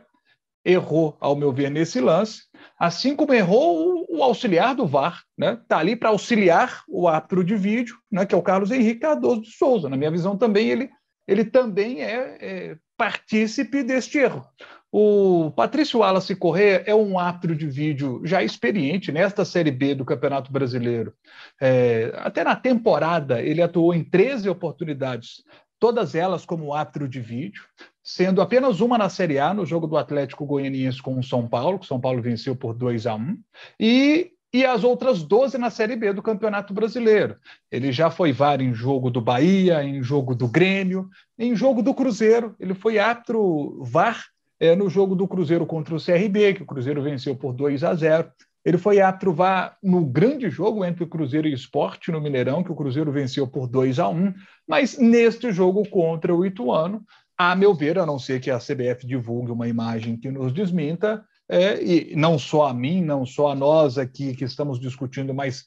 errou, 0.64 1.16
ao 1.20 1.34
meu 1.36 1.52
ver, 1.52 1.70
nesse 1.70 2.00
lance, 2.00 2.42
assim 2.78 3.16
como 3.16 3.32
errou 3.32 3.95
o, 4.16 4.22
auxiliar 4.22 4.74
do 4.74 4.86
VAR, 4.86 5.22
né? 5.36 5.58
Está 5.60 5.78
ali 5.78 5.96
para 5.96 6.10
auxiliar 6.10 6.82
o 6.88 7.08
árbitro 7.08 7.44
de 7.44 7.56
vídeo, 7.56 7.96
né? 8.10 8.24
Que 8.24 8.34
é 8.34 8.38
o 8.38 8.42
Carlos 8.42 8.70
Henrique 8.70 9.00
Cardoso 9.00 9.42
de 9.42 9.50
Souza. 9.50 9.88
Na 9.88 9.96
minha 9.96 10.10
visão, 10.10 10.36
também 10.36 10.68
ele, 10.68 10.90
ele 11.26 11.44
também 11.44 12.02
é, 12.02 12.38
é 12.40 12.76
partícipe 12.96 13.82
deste 13.82 14.18
erro. 14.18 14.44
O 14.90 15.50
Patrício 15.50 16.00
Wallace 16.00 16.34
Correa 16.34 16.82
é 16.86 16.94
um 16.94 17.18
árbitro 17.18 17.54
de 17.54 17.66
vídeo 17.66 18.22
já 18.24 18.42
experiente 18.42 19.12
nesta 19.12 19.44
Série 19.44 19.70
B 19.70 19.94
do 19.94 20.04
Campeonato 20.04 20.50
Brasileiro. 20.50 21.12
É, 21.60 22.12
até 22.16 22.42
na 22.42 22.56
temporada, 22.56 23.42
ele 23.42 23.60
atuou 23.60 23.92
em 23.92 24.02
13 24.02 24.48
oportunidades, 24.48 25.42
todas 25.78 26.14
elas 26.14 26.46
como 26.46 26.72
árbitro 26.72 27.08
de 27.08 27.20
vídeo 27.20 27.62
sendo 28.06 28.40
apenas 28.40 28.80
uma 28.80 28.96
na 28.96 29.08
Série 29.08 29.36
A, 29.36 29.52
no 29.52 29.66
jogo 29.66 29.88
do 29.88 29.96
Atlético 29.96 30.46
Goianiense 30.46 31.02
com 31.02 31.18
o 31.18 31.24
São 31.24 31.48
Paulo, 31.48 31.76
que 31.76 31.86
o 31.86 31.88
São 31.88 32.00
Paulo 32.00 32.22
venceu 32.22 32.54
por 32.54 32.72
2 32.72 33.04
a 33.04 33.16
1 33.16 33.36
e, 33.80 34.30
e 34.54 34.64
as 34.64 34.84
outras 34.84 35.24
12 35.24 35.58
na 35.58 35.70
Série 35.70 35.96
B 35.96 36.12
do 36.12 36.22
Campeonato 36.22 36.72
Brasileiro. 36.72 37.34
Ele 37.68 37.90
já 37.90 38.08
foi 38.08 38.32
VAR 38.32 38.60
em 38.60 38.72
jogo 38.72 39.10
do 39.10 39.20
Bahia, 39.20 39.82
em 39.82 40.00
jogo 40.04 40.36
do 40.36 40.46
Grêmio, 40.46 41.08
em 41.36 41.56
jogo 41.56 41.82
do 41.82 41.92
Cruzeiro. 41.92 42.54
Ele 42.60 42.74
foi 42.74 42.96
árbitro 42.96 43.82
VAR 43.82 44.24
é, 44.60 44.76
no 44.76 44.88
jogo 44.88 45.16
do 45.16 45.26
Cruzeiro 45.26 45.66
contra 45.66 45.96
o 45.96 46.00
CRB, 46.00 46.54
que 46.54 46.62
o 46.62 46.66
Cruzeiro 46.66 47.02
venceu 47.02 47.34
por 47.34 47.52
2 47.54 47.82
a 47.82 47.92
0. 47.92 48.30
Ele 48.64 48.78
foi 48.78 49.00
árbitro 49.00 49.32
VAR 49.32 49.76
no 49.82 50.04
grande 50.06 50.48
jogo 50.48 50.84
entre 50.84 51.02
o 51.02 51.08
Cruzeiro 51.08 51.48
e 51.48 51.52
o 51.52 51.54
Esporte 51.54 52.12
no 52.12 52.20
Mineirão, 52.20 52.62
que 52.62 52.70
o 52.70 52.76
Cruzeiro 52.76 53.10
venceu 53.10 53.48
por 53.48 53.66
2 53.66 53.98
a 53.98 54.08
1, 54.08 54.32
mas 54.66 54.96
neste 54.96 55.50
jogo 55.50 55.88
contra 55.88 56.32
o 56.32 56.46
Ituano, 56.46 57.04
a 57.36 57.54
meu 57.54 57.74
ver, 57.74 57.98
a 57.98 58.06
não 58.06 58.18
ser 58.18 58.40
que 58.40 58.50
a 58.50 58.58
CBF 58.58 59.06
divulgue 59.06 59.52
uma 59.52 59.68
imagem 59.68 60.16
que 60.16 60.30
nos 60.30 60.52
desminta, 60.52 61.24
é, 61.48 61.82
e 61.82 62.16
não 62.16 62.38
só 62.38 62.66
a 62.66 62.74
mim, 62.74 63.02
não 63.02 63.24
só 63.24 63.52
a 63.52 63.54
nós 63.54 63.98
aqui 63.98 64.34
que 64.34 64.44
estamos 64.44 64.80
discutindo, 64.80 65.32
mas 65.32 65.64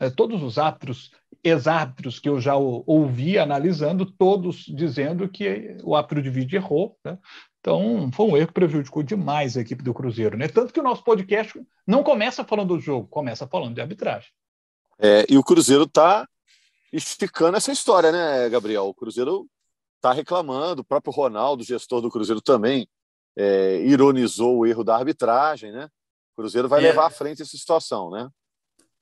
é, 0.00 0.08
todos 0.08 0.42
os 0.42 0.58
árbitros, 0.58 1.10
ex-árbitros 1.42 2.18
que 2.18 2.28
eu 2.28 2.40
já 2.40 2.56
ouvi 2.56 3.38
analisando, 3.38 4.06
todos 4.06 4.64
dizendo 4.66 5.28
que 5.28 5.76
o 5.82 5.94
árbitro 5.94 6.22
de 6.22 6.30
vídeo 6.30 6.56
errou. 6.56 6.96
Né? 7.04 7.18
Então, 7.60 8.10
foi 8.12 8.26
um 8.26 8.36
erro 8.36 8.46
que 8.46 8.54
prejudicou 8.54 9.02
demais 9.02 9.56
a 9.56 9.60
equipe 9.60 9.82
do 9.82 9.92
Cruzeiro. 9.92 10.38
Né? 10.38 10.48
Tanto 10.48 10.72
que 10.72 10.80
o 10.80 10.84
nosso 10.84 11.02
podcast 11.02 11.60
não 11.86 12.02
começa 12.02 12.44
falando 12.44 12.76
do 12.76 12.80
jogo, 12.80 13.08
começa 13.08 13.46
falando 13.46 13.74
de 13.74 13.80
arbitragem. 13.80 14.30
É, 14.98 15.26
e 15.28 15.36
o 15.36 15.44
Cruzeiro 15.44 15.84
está 15.84 16.26
esticando 16.92 17.56
essa 17.56 17.70
história, 17.70 18.10
né, 18.10 18.48
Gabriel? 18.48 18.86
O 18.86 18.94
Cruzeiro 18.94 19.46
está 19.98 20.12
reclamando, 20.12 20.82
o 20.82 20.84
próprio 20.84 21.12
Ronaldo, 21.12 21.64
gestor 21.64 22.00
do 22.00 22.10
Cruzeiro, 22.10 22.40
também 22.40 22.88
é, 23.36 23.80
ironizou 23.82 24.58
o 24.58 24.66
erro 24.66 24.82
da 24.82 24.96
arbitragem, 24.96 25.70
né? 25.70 25.88
O 26.32 26.42
Cruzeiro 26.42 26.68
vai 26.68 26.80
é. 26.80 26.88
levar 26.88 27.06
à 27.06 27.10
frente 27.10 27.42
essa 27.42 27.56
situação, 27.56 28.10
né? 28.10 28.28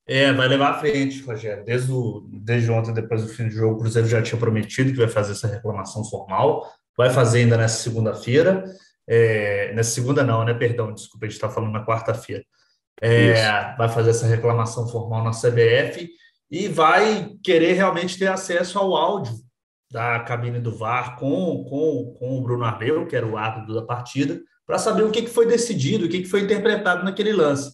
É, 0.09 0.33
vai 0.33 0.47
levar 0.47 0.71
à 0.71 0.79
frente, 0.79 1.21
Rogério. 1.23 1.65
Desde, 1.65 1.91
o, 1.91 2.27
desde 2.31 2.71
ontem, 2.71 2.95
depois 2.95 3.23
do 3.23 3.29
fim 3.29 3.45
do 3.45 3.51
jogo, 3.51 3.75
o 3.75 3.79
Cruzeiro 3.79 4.09
já 4.09 4.23
tinha 4.23 4.39
prometido 4.39 4.93
que 4.93 4.99
vai 4.99 5.09
fazer 5.09 5.33
essa 5.33 5.49
reclamação 5.49 6.05
formal. 6.05 6.71
Vai 6.97 7.11
fazer 7.11 7.41
ainda 7.41 7.57
nessa 7.57 7.83
segunda-feira. 7.83 8.65
É, 9.09 9.73
nessa 9.75 9.91
segunda 9.91 10.23
não, 10.23 10.45
né? 10.45 10.55
Perdão, 10.55 10.93
desculpa, 10.93 11.27
a 11.27 11.29
gente 11.29 11.37
está 11.37 11.49
falando 11.49 11.73
na 11.73 11.85
quarta-feira. 11.85 12.45
É, 13.01 13.75
vai 13.77 13.89
fazer 13.89 14.11
essa 14.11 14.27
reclamação 14.27 14.89
formal 14.89 15.25
na 15.25 15.33
CBF 15.33 16.09
e 16.51 16.69
vai 16.69 17.33
querer 17.43 17.73
realmente 17.73 18.19
ter 18.19 18.29
acesso 18.29 18.79
ao 18.79 18.97
áudio 18.97 19.35
da 19.97 20.21
cabine 20.21 20.61
do 20.61 20.77
VAR 20.77 21.17
com, 21.17 21.65
com, 21.65 22.15
com 22.19 22.37
o 22.37 22.43
Bruno 22.43 22.67
Abreu, 22.67 23.07
que 23.07 23.17
era 23.17 23.27
o 23.27 23.39
árbitro 23.39 23.75
da 23.75 23.81
partida, 23.81 24.39
para 24.67 24.77
saber 24.77 25.03
o 25.03 25.11
que, 25.11 25.27
foi 25.27 25.47
decidido, 25.47 26.05
o 26.05 26.09
que, 26.11 26.21
que 26.21 26.29
foi 26.29 26.43
interpretado 26.43 27.03
naquele 27.03 27.33
lance. 27.33 27.73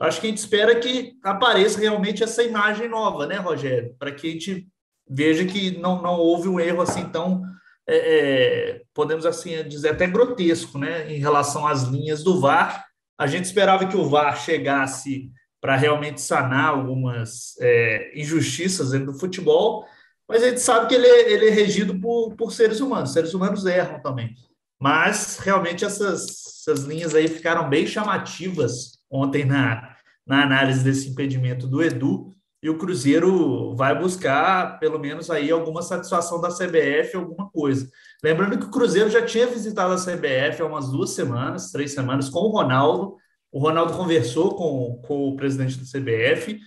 Acho 0.00 0.20
que 0.20 0.28
a 0.28 0.30
gente 0.30 0.38
espera 0.38 0.76
que 0.76 1.14
apareça 1.24 1.80
realmente 1.80 2.22
essa 2.22 2.44
imagem 2.44 2.88
nova, 2.88 3.26
né, 3.26 3.38
Rogério? 3.38 3.92
Para 3.98 4.12
que 4.12 4.28
a 4.28 4.30
gente 4.30 4.68
veja 5.10 5.44
que 5.44 5.76
não, 5.76 6.00
não 6.00 6.14
houve 6.14 6.46
um 6.46 6.60
erro 6.60 6.80
assim 6.80 7.08
tão, 7.08 7.42
é, 7.88 7.96
é, 7.96 8.82
podemos 8.94 9.26
assim 9.26 9.60
dizer, 9.66 9.88
até 9.88 10.06
grotesco, 10.06 10.78
né, 10.78 11.12
em 11.12 11.18
relação 11.18 11.66
às 11.66 11.82
linhas 11.82 12.22
do 12.22 12.40
VAR. 12.40 12.84
A 13.18 13.26
gente 13.26 13.46
esperava 13.46 13.84
que 13.86 13.96
o 13.96 14.08
VAR 14.08 14.38
chegasse 14.38 15.28
para 15.60 15.74
realmente 15.74 16.20
sanar 16.20 16.68
algumas 16.68 17.56
é, 17.60 18.12
injustiças 18.14 18.92
dentro 18.92 19.10
do 19.10 19.18
futebol, 19.18 19.84
mas 20.28 20.42
a 20.42 20.48
gente 20.48 20.60
sabe 20.60 20.88
que 20.88 20.94
ele 20.94 21.06
é, 21.06 21.32
ele 21.32 21.48
é 21.48 21.50
regido 21.50 21.98
por, 22.00 22.34
por 22.34 22.52
seres 22.52 22.80
humanos, 22.80 23.12
seres 23.12 23.34
humanos 23.34 23.66
erram 23.66 24.00
também. 24.00 24.34
Mas 24.80 25.38
realmente 25.38 25.84
essas, 25.84 26.26
essas 26.66 26.84
linhas 26.84 27.14
aí 27.14 27.28
ficaram 27.28 27.68
bem 27.68 27.86
chamativas 27.86 28.98
ontem 29.10 29.44
na, 29.44 29.94
na 30.26 30.42
análise 30.42 30.82
desse 30.82 31.08
impedimento 31.08 31.66
do 31.66 31.82
Edu, 31.82 32.34
e 32.64 32.70
o 32.70 32.78
Cruzeiro 32.78 33.76
vai 33.76 33.94
buscar, 33.96 34.78
pelo 34.80 34.98
menos 34.98 35.30
aí, 35.30 35.50
alguma 35.50 35.82
satisfação 35.82 36.40
da 36.40 36.48
CBF, 36.48 37.14
alguma 37.14 37.50
coisa. 37.50 37.86
Lembrando 38.22 38.58
que 38.58 38.64
o 38.64 38.70
Cruzeiro 38.70 39.10
já 39.10 39.20
tinha 39.20 39.46
visitado 39.46 39.92
a 39.92 39.98
CBF 39.98 40.62
há 40.62 40.64
umas 40.64 40.90
duas 40.90 41.10
semanas, 41.10 41.70
três 41.70 41.92
semanas, 41.92 42.30
com 42.30 42.38
o 42.38 42.48
Ronaldo. 42.48 43.18
O 43.52 43.58
Ronaldo 43.58 43.92
conversou 43.92 44.54
com, 44.54 44.98
com 45.06 45.28
o 45.28 45.36
presidente 45.36 45.76
da 45.76 45.84
CBF, 45.84 46.58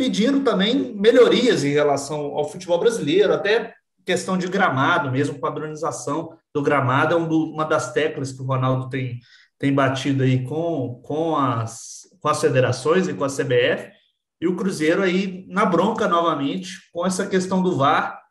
pedindo 0.00 0.40
também 0.40 0.94
melhorias 0.94 1.62
em 1.62 1.74
relação 1.74 2.18
ao 2.34 2.48
futebol 2.48 2.80
brasileiro, 2.80 3.34
até 3.34 3.74
questão 4.02 4.38
de 4.38 4.48
gramado, 4.48 5.10
mesmo 5.10 5.38
padronização 5.38 6.38
do 6.54 6.62
gramado, 6.62 7.12
é 7.12 7.18
uma 7.18 7.64
das 7.66 7.92
teclas 7.92 8.32
que 8.32 8.40
o 8.40 8.46
Ronaldo 8.46 8.88
tem, 8.88 9.20
tem 9.58 9.74
batido 9.74 10.22
aí 10.22 10.42
com, 10.42 11.02
com, 11.04 11.36
as, 11.36 12.08
com 12.18 12.28
as 12.30 12.40
federações 12.40 13.08
e 13.08 13.12
com 13.12 13.24
a 13.24 13.28
CBF, 13.28 13.90
e 14.40 14.46
o 14.46 14.56
Cruzeiro 14.56 15.02
aí 15.02 15.44
na 15.46 15.66
bronca 15.66 16.08
novamente 16.08 16.78
com 16.94 17.04
essa 17.04 17.26
questão 17.26 17.62
do 17.62 17.76
VAR. 17.76 18.22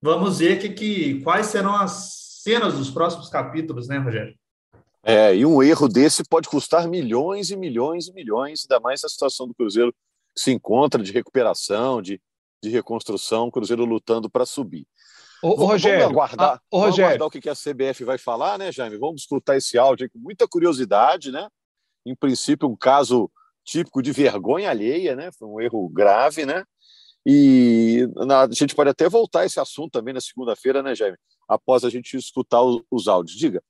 Vamos 0.00 0.38
ver 0.38 0.60
que, 0.60 0.68
que, 0.68 1.20
quais 1.22 1.46
serão 1.46 1.74
as 1.74 2.38
cenas 2.44 2.74
dos 2.74 2.88
próximos 2.88 3.28
capítulos, 3.28 3.88
né, 3.88 3.98
Rogério? 3.98 4.36
É, 5.02 5.34
e 5.34 5.44
um 5.44 5.60
erro 5.60 5.88
desse 5.88 6.22
pode 6.22 6.48
custar 6.48 6.86
milhões 6.86 7.50
e 7.50 7.56
milhões 7.56 8.06
e 8.06 8.12
milhões, 8.12 8.60
ainda 8.62 8.80
mais 8.80 9.02
a 9.02 9.08
situação 9.08 9.48
do 9.48 9.54
Cruzeiro 9.54 9.92
se 10.36 10.52
encontra 10.52 11.02
de 11.02 11.12
recuperação, 11.12 12.02
de, 12.02 12.20
de 12.62 12.68
reconstrução, 12.68 13.46
o 13.46 13.52
Cruzeiro 13.52 13.84
lutando 13.84 14.28
para 14.28 14.44
subir. 14.44 14.86
Ô, 15.42 15.50
vamos, 15.50 15.72
Rogério, 15.72 16.00
vamos 16.00 16.12
aguardar, 16.12 16.56
ah, 16.56 16.60
ô, 16.70 16.78
Rogério. 16.80 17.04
aguardar 17.04 17.28
o 17.28 17.30
que 17.30 17.48
a 17.48 17.54
CBF 17.54 18.04
vai 18.04 18.18
falar, 18.18 18.58
né, 18.58 18.72
Jaime? 18.72 18.96
Vamos 18.96 19.22
escutar 19.22 19.56
esse 19.56 19.76
áudio 19.76 20.10
com 20.10 20.18
muita 20.18 20.48
curiosidade, 20.48 21.30
né? 21.30 21.48
Em 22.04 22.14
princípio, 22.14 22.68
um 22.68 22.76
caso 22.76 23.30
típico 23.64 24.00
de 24.02 24.12
vergonha 24.12 24.70
alheia, 24.70 25.14
né? 25.14 25.30
Foi 25.32 25.48
um 25.48 25.60
erro 25.60 25.88
grave, 25.88 26.46
né? 26.46 26.64
E 27.24 28.08
na, 28.14 28.42
a 28.42 28.48
gente 28.52 28.74
pode 28.74 28.90
até 28.90 29.08
voltar 29.08 29.40
a 29.40 29.46
esse 29.46 29.58
assunto 29.58 29.92
também 29.92 30.14
na 30.14 30.20
segunda-feira, 30.20 30.82
né, 30.82 30.94
Jaime? 30.94 31.16
Após 31.48 31.84
a 31.84 31.90
gente 31.90 32.16
escutar 32.16 32.62
os, 32.62 32.82
os 32.90 33.08
áudios. 33.08 33.36
Diga. 33.36 33.62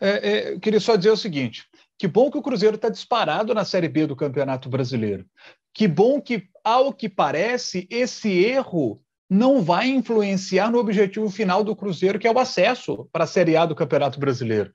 É, 0.00 0.30
é, 0.30 0.52
eu 0.54 0.60
queria 0.60 0.80
só 0.80 0.96
dizer 0.96 1.10
o 1.10 1.16
seguinte: 1.16 1.66
que 1.98 2.08
bom 2.08 2.30
que 2.30 2.38
o 2.38 2.42
Cruzeiro 2.42 2.76
está 2.76 2.88
disparado 2.88 3.54
na 3.54 3.64
Série 3.64 3.88
B 3.88 4.06
do 4.06 4.16
Campeonato 4.16 4.68
Brasileiro. 4.68 5.26
Que 5.72 5.88
bom 5.88 6.20
que, 6.20 6.48
ao 6.62 6.92
que 6.92 7.08
parece, 7.08 7.86
esse 7.90 8.30
erro 8.30 9.00
não 9.28 9.62
vai 9.62 9.88
influenciar 9.88 10.70
no 10.70 10.78
objetivo 10.78 11.28
final 11.30 11.64
do 11.64 11.74
Cruzeiro, 11.74 12.18
que 12.18 12.26
é 12.26 12.32
o 12.32 12.38
acesso 12.38 13.08
para 13.12 13.24
a 13.24 13.26
Série 13.26 13.56
A 13.56 13.66
do 13.66 13.74
Campeonato 13.74 14.20
Brasileiro. 14.20 14.72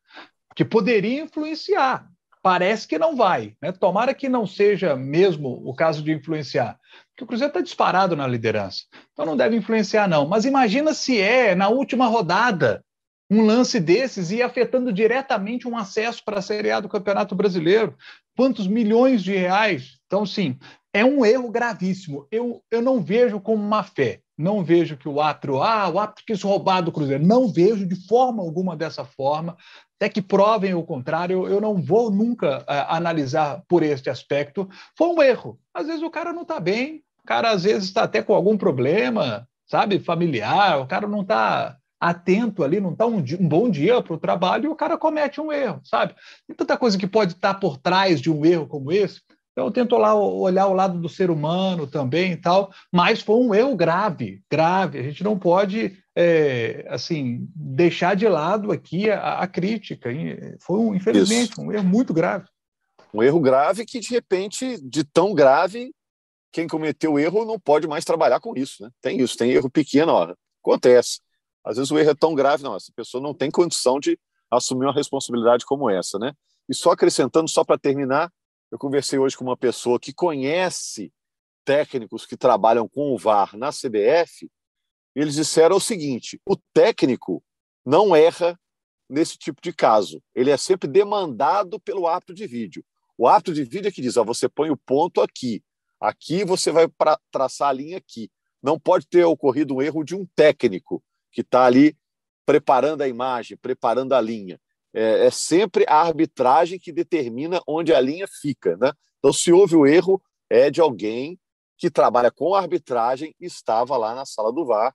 Que 0.55 0.65
poderia 0.65 1.21
influenciar. 1.21 2.09
Parece 2.41 2.87
que 2.87 2.97
não 2.97 3.15
vai. 3.15 3.55
Né? 3.61 3.71
Tomara 3.71 4.13
que 4.13 4.29
não 4.29 4.47
seja 4.47 4.95
mesmo 4.95 5.61
o 5.65 5.73
caso 5.73 6.01
de 6.01 6.11
influenciar. 6.11 6.79
Porque 7.09 7.23
o 7.23 7.27
Cruzeiro 7.27 7.51
está 7.51 7.61
disparado 7.61 8.15
na 8.15 8.25
liderança. 8.25 8.83
Então 9.13 9.25
não 9.25 9.37
deve 9.37 9.55
influenciar, 9.55 10.07
não. 10.07 10.27
Mas 10.27 10.45
imagina 10.45 10.93
se 10.93 11.19
é, 11.19 11.53
na 11.53 11.69
última 11.69 12.07
rodada, 12.07 12.83
um 13.29 13.45
lance 13.45 13.79
desses 13.79 14.31
e 14.31 14.41
afetando 14.41 14.91
diretamente 14.91 15.67
um 15.67 15.77
acesso 15.77 16.23
para 16.25 16.39
a 16.39 16.41
Série 16.41 16.71
A 16.71 16.79
do 16.79 16.89
Campeonato 16.89 17.35
Brasileiro. 17.35 17.95
Quantos 18.35 18.67
milhões 18.67 19.23
de 19.23 19.35
reais? 19.35 19.99
Então, 20.07 20.25
sim, 20.25 20.57
é 20.93 21.05
um 21.05 21.23
erro 21.23 21.51
gravíssimo. 21.51 22.27
Eu, 22.31 22.63
eu 22.71 22.81
não 22.81 22.99
vejo 22.99 23.39
como 23.39 23.61
má 23.61 23.83
fé. 23.83 24.21
Não 24.37 24.63
vejo 24.63 24.95
que 24.95 25.07
o 25.07 25.19
Atro, 25.21 25.61
ah, 25.61 25.89
o 25.89 25.99
Atro 25.99 26.23
quis 26.25 26.41
roubar 26.41 26.81
do 26.81 26.91
Cruzeiro. 26.91 27.25
Não 27.25 27.47
vejo 27.47 27.85
de 27.85 28.07
forma 28.07 28.41
alguma 28.41 28.75
dessa 28.75 29.03
forma. 29.03 29.57
Até 29.99 30.07
que 30.07 30.21
provem 30.21 30.73
o 30.73 30.81
contrário, 30.81 31.45
eu 31.45 31.59
não 31.59 31.75
vou 31.75 32.09
nunca 32.09 32.59
uh, 32.59 32.65
analisar 32.87 33.61
por 33.67 33.83
este 33.83 34.09
aspecto. 34.09 34.67
Foi 34.97 35.09
um 35.09 35.21
erro. 35.21 35.59
Às 35.73 35.87
vezes 35.87 36.01
o 36.01 36.09
cara 36.09 36.31
não 36.31 36.43
está 36.43 36.57
bem, 36.57 37.03
o 37.21 37.27
cara 37.27 37.51
às 37.51 37.63
vezes 37.63 37.83
está 37.89 38.03
até 38.03 38.23
com 38.23 38.33
algum 38.33 38.57
problema, 38.57 39.45
sabe, 39.67 39.99
familiar, 39.99 40.79
o 40.79 40.87
cara 40.87 41.05
não 41.05 41.21
está 41.21 41.77
atento 41.99 42.63
ali, 42.63 42.79
não 42.79 42.93
está 42.93 43.05
um, 43.05 43.17
um, 43.17 43.47
bom 43.47 43.69
dia 43.69 44.01
para 44.01 44.13
o 44.13 44.19
trabalho 44.19 44.65
e 44.65 44.69
o 44.69 44.75
cara 44.75 44.97
comete 44.97 45.41
um 45.41 45.51
erro, 45.51 45.81
sabe? 45.83 46.15
Tem 46.47 46.55
tanta 46.55 46.77
coisa 46.77 46.97
que 46.97 47.07
pode 47.07 47.33
estar 47.33 47.53
tá 47.53 47.59
por 47.59 47.77
trás 47.77 48.21
de 48.21 48.31
um 48.31 48.45
erro 48.45 48.67
como 48.67 48.91
esse. 48.91 49.21
Então, 49.51 49.67
eu 49.67 49.71
tento 49.71 49.97
lá 49.97 50.15
olhar 50.15 50.67
o 50.67 50.73
lado 50.73 50.97
do 50.97 51.09
ser 51.09 51.29
humano 51.29 51.85
também 51.85 52.31
e 52.31 52.37
tal, 52.37 52.71
mas 52.89 53.19
foi 53.19 53.35
um 53.35 53.53
erro 53.53 53.75
grave, 53.75 54.41
grave. 54.49 54.99
A 54.99 55.03
gente 55.03 55.21
não 55.21 55.37
pode, 55.37 55.97
é, 56.15 56.85
assim, 56.87 57.45
deixar 57.53 58.15
de 58.15 58.25
lado 58.25 58.71
aqui 58.71 59.09
a, 59.11 59.39
a 59.39 59.47
crítica. 59.47 60.09
Foi, 60.61 60.79
um, 60.79 60.95
infelizmente, 60.95 61.51
Isso. 61.51 61.61
um 61.61 61.73
erro 61.73 61.83
muito 61.83 62.13
grave. 62.13 62.45
Um 63.13 63.21
erro 63.21 63.41
grave 63.41 63.85
que, 63.85 63.99
de 63.99 64.09
repente, 64.11 64.79
de 64.81 65.03
tão 65.03 65.33
grave, 65.33 65.91
quem 66.53 66.67
cometeu 66.67 67.13
o 67.13 67.19
erro 67.19 67.43
não 67.43 67.59
pode 67.59 67.87
mais 67.87 68.05
trabalhar 68.05 68.39
com 68.39 68.55
isso, 68.55 68.83
né? 68.83 68.89
Tem 69.01 69.19
isso, 69.19 69.35
tem 69.35 69.51
erro 69.51 69.69
pequeno, 69.69 70.13
ó, 70.13 70.33
acontece. 70.63 71.19
Às 71.63 71.77
vezes 71.77 71.91
o 71.91 71.97
erro 71.97 72.11
é 72.11 72.15
tão 72.15 72.33
grave, 72.33 72.63
não, 72.63 72.75
essa 72.75 72.91
pessoa 72.95 73.21
não 73.21 73.33
tem 73.33 73.51
condição 73.51 73.99
de 73.99 74.19
assumir 74.49 74.85
uma 74.85 74.93
responsabilidade 74.93 75.65
como 75.65 75.89
essa, 75.89 76.17
né? 76.17 76.33
E 76.67 76.73
só 76.73 76.91
acrescentando, 76.91 77.49
só 77.49 77.63
para 77.63 77.77
terminar, 77.77 78.31
eu 78.71 78.77
conversei 78.77 79.17
hoje 79.19 79.35
com 79.35 79.43
uma 79.43 79.57
pessoa 79.57 79.99
que 79.99 80.13
conhece 80.13 81.11
técnicos 81.65 82.25
que 82.25 82.37
trabalham 82.37 82.87
com 82.87 83.13
o 83.13 83.17
VAR 83.17 83.55
na 83.57 83.69
CBF. 83.69 84.49
Eles 85.15 85.35
disseram 85.35 85.77
o 85.77 85.81
seguinte: 85.81 86.39
o 86.45 86.55
técnico 86.73 87.43
não 87.85 88.15
erra 88.15 88.59
nesse 89.09 89.37
tipo 89.37 89.61
de 89.61 89.73
caso. 89.73 90.21
Ele 90.33 90.51
é 90.51 90.57
sempre 90.57 90.87
demandado 90.87 91.79
pelo 91.79 92.07
árbitro 92.07 92.35
de 92.35 92.45
vídeo. 92.45 92.85
O 93.17 93.27
árbitro 93.27 93.53
de 93.53 93.63
vídeo 93.63 93.87
é 93.87 93.91
que 93.91 94.01
diz: 94.01 94.17
ó, 94.17 94.23
você 94.23 94.47
põe 94.47 94.69
o 94.69 94.77
ponto 94.77 95.21
aqui, 95.21 95.63
aqui 95.99 96.43
você 96.45 96.71
vai 96.71 96.87
pra, 96.87 97.19
traçar 97.31 97.69
a 97.69 97.73
linha 97.73 97.97
aqui. 97.97 98.31
Não 98.61 98.79
pode 98.79 99.07
ter 99.07 99.23
ocorrido 99.23 99.75
um 99.75 99.81
erro 99.81 100.03
de 100.03 100.15
um 100.15 100.25
técnico 100.35 101.03
que 101.31 101.41
está 101.41 101.65
ali 101.65 101.97
preparando 102.45 103.01
a 103.01 103.07
imagem, 103.07 103.57
preparando 103.57 104.13
a 104.13 104.21
linha 104.21 104.59
é, 104.93 105.27
é, 105.27 105.31
sempre 105.31 105.85
a 105.87 106.01
arbitragem 106.01 106.79
que 106.79 106.91
determina 106.91 107.61
onde 107.67 107.93
a 107.93 108.01
linha 108.01 108.27
fica. 108.27 108.75
Né? 108.77 108.91
Então, 109.19 109.31
se 109.31 109.51
houve 109.51 109.75
o 109.75 109.85
erro, 109.85 110.21
é 110.49 110.69
de 110.69 110.81
alguém 110.81 111.39
que 111.77 111.89
trabalha 111.89 112.31
com 112.31 112.55
a 112.55 112.59
arbitragem 112.59 113.35
e 113.39 113.45
estava 113.45 113.95
lá 113.97 114.13
na 114.13 114.25
sala 114.25 114.51
do 114.51 114.65
VAR, 114.65 114.93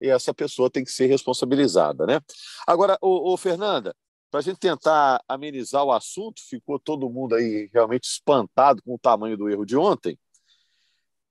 e 0.00 0.08
essa 0.08 0.34
pessoa 0.34 0.70
tem 0.70 0.84
que 0.84 0.90
ser 0.90 1.06
responsabilizada. 1.06 2.06
Né? 2.06 2.20
Agora, 2.66 2.98
ô, 3.00 3.32
ô 3.32 3.36
Fernanda, 3.36 3.94
para 4.30 4.40
a 4.40 4.42
gente 4.42 4.58
tentar 4.58 5.22
amenizar 5.28 5.84
o 5.84 5.92
assunto, 5.92 6.42
ficou 6.48 6.78
todo 6.78 7.08
mundo 7.08 7.36
aí 7.36 7.70
realmente 7.72 8.04
espantado 8.04 8.82
com 8.82 8.94
o 8.94 8.98
tamanho 8.98 9.36
do 9.36 9.48
erro 9.48 9.64
de 9.64 9.76
ontem. 9.76 10.18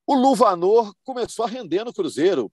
O 0.08 0.16
Luvanor 0.16 0.94
começou 1.04 1.46
a 1.46 1.48
render 1.48 1.84
no 1.84 1.94
Cruzeiro. 1.94 2.52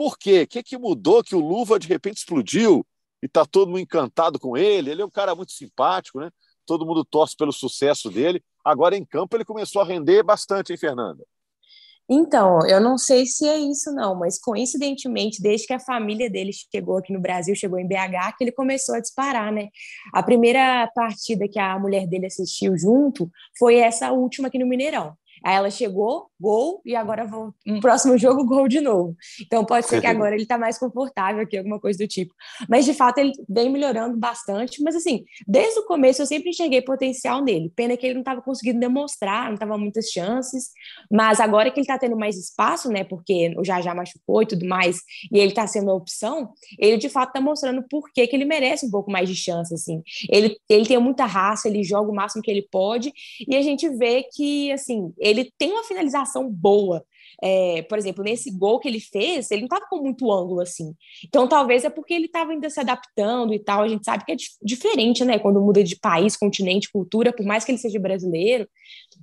Por 0.00 0.16
quê? 0.16 0.44
O 0.44 0.46
que, 0.46 0.62
que 0.62 0.78
mudou 0.78 1.22
que 1.22 1.36
o 1.36 1.46
Luva 1.46 1.78
de 1.78 1.86
repente 1.86 2.16
explodiu? 2.16 2.86
e 3.22 3.26
está 3.26 3.44
todo 3.44 3.68
mundo 3.68 3.80
encantado 3.80 4.38
com 4.38 4.56
ele. 4.56 4.90
Ele 4.90 5.02
é 5.02 5.04
um 5.04 5.10
cara 5.10 5.34
muito 5.34 5.52
simpático, 5.52 6.20
né? 6.20 6.30
Todo 6.64 6.86
mundo 6.86 7.04
torce 7.04 7.36
pelo 7.36 7.52
sucesso 7.52 8.10
dele. 8.10 8.42
Agora 8.64 8.96
em 8.96 9.04
campo 9.04 9.36
ele 9.36 9.44
começou 9.44 9.82
a 9.82 9.84
render 9.84 10.22
bastante, 10.22 10.72
hein, 10.72 10.78
Fernanda? 10.78 11.22
Então, 12.12 12.66
eu 12.66 12.80
não 12.80 12.98
sei 12.98 13.24
se 13.24 13.46
é 13.46 13.56
isso 13.56 13.92
não, 13.92 14.16
mas 14.16 14.36
coincidentemente, 14.36 15.40
desde 15.40 15.66
que 15.68 15.72
a 15.72 15.78
família 15.78 16.28
dele 16.28 16.50
chegou 16.52 16.96
aqui 16.96 17.12
no 17.12 17.20
Brasil, 17.20 17.54
chegou 17.54 17.78
em 17.78 17.86
BH, 17.86 18.36
que 18.36 18.42
ele 18.42 18.52
começou 18.52 18.96
a 18.96 19.00
disparar, 19.00 19.52
né? 19.52 19.68
A 20.12 20.20
primeira 20.20 20.90
partida 20.92 21.46
que 21.46 21.58
a 21.58 21.78
mulher 21.78 22.08
dele 22.08 22.26
assistiu 22.26 22.76
junto 22.76 23.30
foi 23.56 23.76
essa 23.76 24.10
última 24.10 24.48
aqui 24.48 24.58
no 24.58 24.66
Mineirão. 24.66 25.14
Aí 25.44 25.54
ela 25.54 25.70
chegou, 25.70 26.28
gol, 26.38 26.80
e 26.84 26.94
agora 26.94 27.26
vou, 27.26 27.54
no 27.66 27.80
próximo 27.80 28.16
jogo, 28.18 28.44
gol 28.44 28.68
de 28.68 28.80
novo. 28.80 29.16
Então 29.40 29.64
pode 29.64 29.86
ser 29.86 30.00
que 30.00 30.06
agora 30.06 30.34
ele 30.34 30.42
está 30.42 30.58
mais 30.58 30.78
confortável 30.78 31.42
aqui, 31.42 31.56
alguma 31.56 31.80
coisa 31.80 31.98
do 31.98 32.06
tipo. 32.06 32.34
Mas 32.68 32.84
de 32.84 32.94
fato 32.94 33.18
ele 33.18 33.32
vem 33.48 33.70
melhorando 33.70 34.16
bastante. 34.16 34.82
Mas 34.82 34.96
assim, 34.96 35.24
desde 35.46 35.80
o 35.80 35.86
começo 35.86 36.22
eu 36.22 36.26
sempre 36.26 36.50
enxerguei 36.50 36.82
potencial 36.82 37.42
nele. 37.42 37.72
Pena 37.74 37.96
que 37.96 38.06
ele 38.06 38.14
não 38.14 38.20
estava 38.20 38.42
conseguindo 38.42 38.80
demonstrar, 38.80 39.46
não 39.46 39.54
estava 39.54 39.76
muitas 39.78 40.06
chances. 40.06 40.70
Mas 41.10 41.40
agora 41.40 41.70
que 41.70 41.78
ele 41.78 41.84
está 41.84 41.98
tendo 41.98 42.16
mais 42.16 42.36
espaço, 42.36 42.90
né? 42.90 43.04
Porque 43.04 43.54
o 43.56 43.64
já 43.64 43.80
já 43.80 43.94
machucou 43.94 44.42
e 44.42 44.46
tudo 44.46 44.66
mais, 44.66 44.98
e 45.32 45.38
ele 45.38 45.50
está 45.50 45.66
sendo 45.66 45.90
a 45.90 45.94
opção, 45.94 46.50
ele 46.78 46.96
de 46.96 47.08
fato 47.08 47.28
está 47.28 47.40
mostrando 47.40 47.82
por 47.88 48.10
que, 48.12 48.26
que 48.26 48.36
ele 48.36 48.44
merece 48.44 48.86
um 48.86 48.90
pouco 48.90 49.10
mais 49.10 49.28
de 49.28 49.34
chance. 49.34 49.72
Assim. 49.72 50.02
Ele, 50.28 50.56
ele 50.68 50.86
tem 50.86 50.98
muita 50.98 51.24
raça, 51.24 51.68
ele 51.68 51.82
joga 51.82 52.10
o 52.10 52.14
máximo 52.14 52.42
que 52.42 52.50
ele 52.50 52.66
pode, 52.70 53.12
e 53.46 53.56
a 53.56 53.62
gente 53.62 53.88
vê 53.88 54.24
que 54.32 54.72
assim 54.72 55.12
ele 55.18 55.29
tem 55.56 55.72
uma 55.72 55.84
finalização 55.84 56.50
boa. 56.50 57.04
É, 57.42 57.82
por 57.82 57.98
exemplo, 57.98 58.22
nesse 58.22 58.50
gol 58.50 58.78
que 58.78 58.88
ele 58.88 59.00
fez, 59.00 59.50
ele 59.50 59.62
não 59.62 59.66
estava 59.66 59.86
com 59.88 60.02
muito 60.02 60.30
ângulo 60.30 60.60
assim. 60.60 60.94
Então, 61.26 61.48
talvez 61.48 61.84
é 61.84 61.90
porque 61.90 62.12
ele 62.12 62.26
estava 62.26 62.52
ainda 62.52 62.68
se 62.68 62.78
adaptando 62.80 63.54
e 63.54 63.58
tal. 63.58 63.82
A 63.82 63.88
gente 63.88 64.04
sabe 64.04 64.24
que 64.24 64.32
é 64.32 64.36
diferente, 64.62 65.24
né? 65.24 65.38
Quando 65.38 65.60
muda 65.60 65.82
de 65.82 65.96
país, 65.96 66.36
continente, 66.36 66.90
cultura, 66.92 67.32
por 67.32 67.44
mais 67.46 67.64
que 67.64 67.72
ele 67.72 67.78
seja 67.78 67.98
brasileiro, 67.98 68.68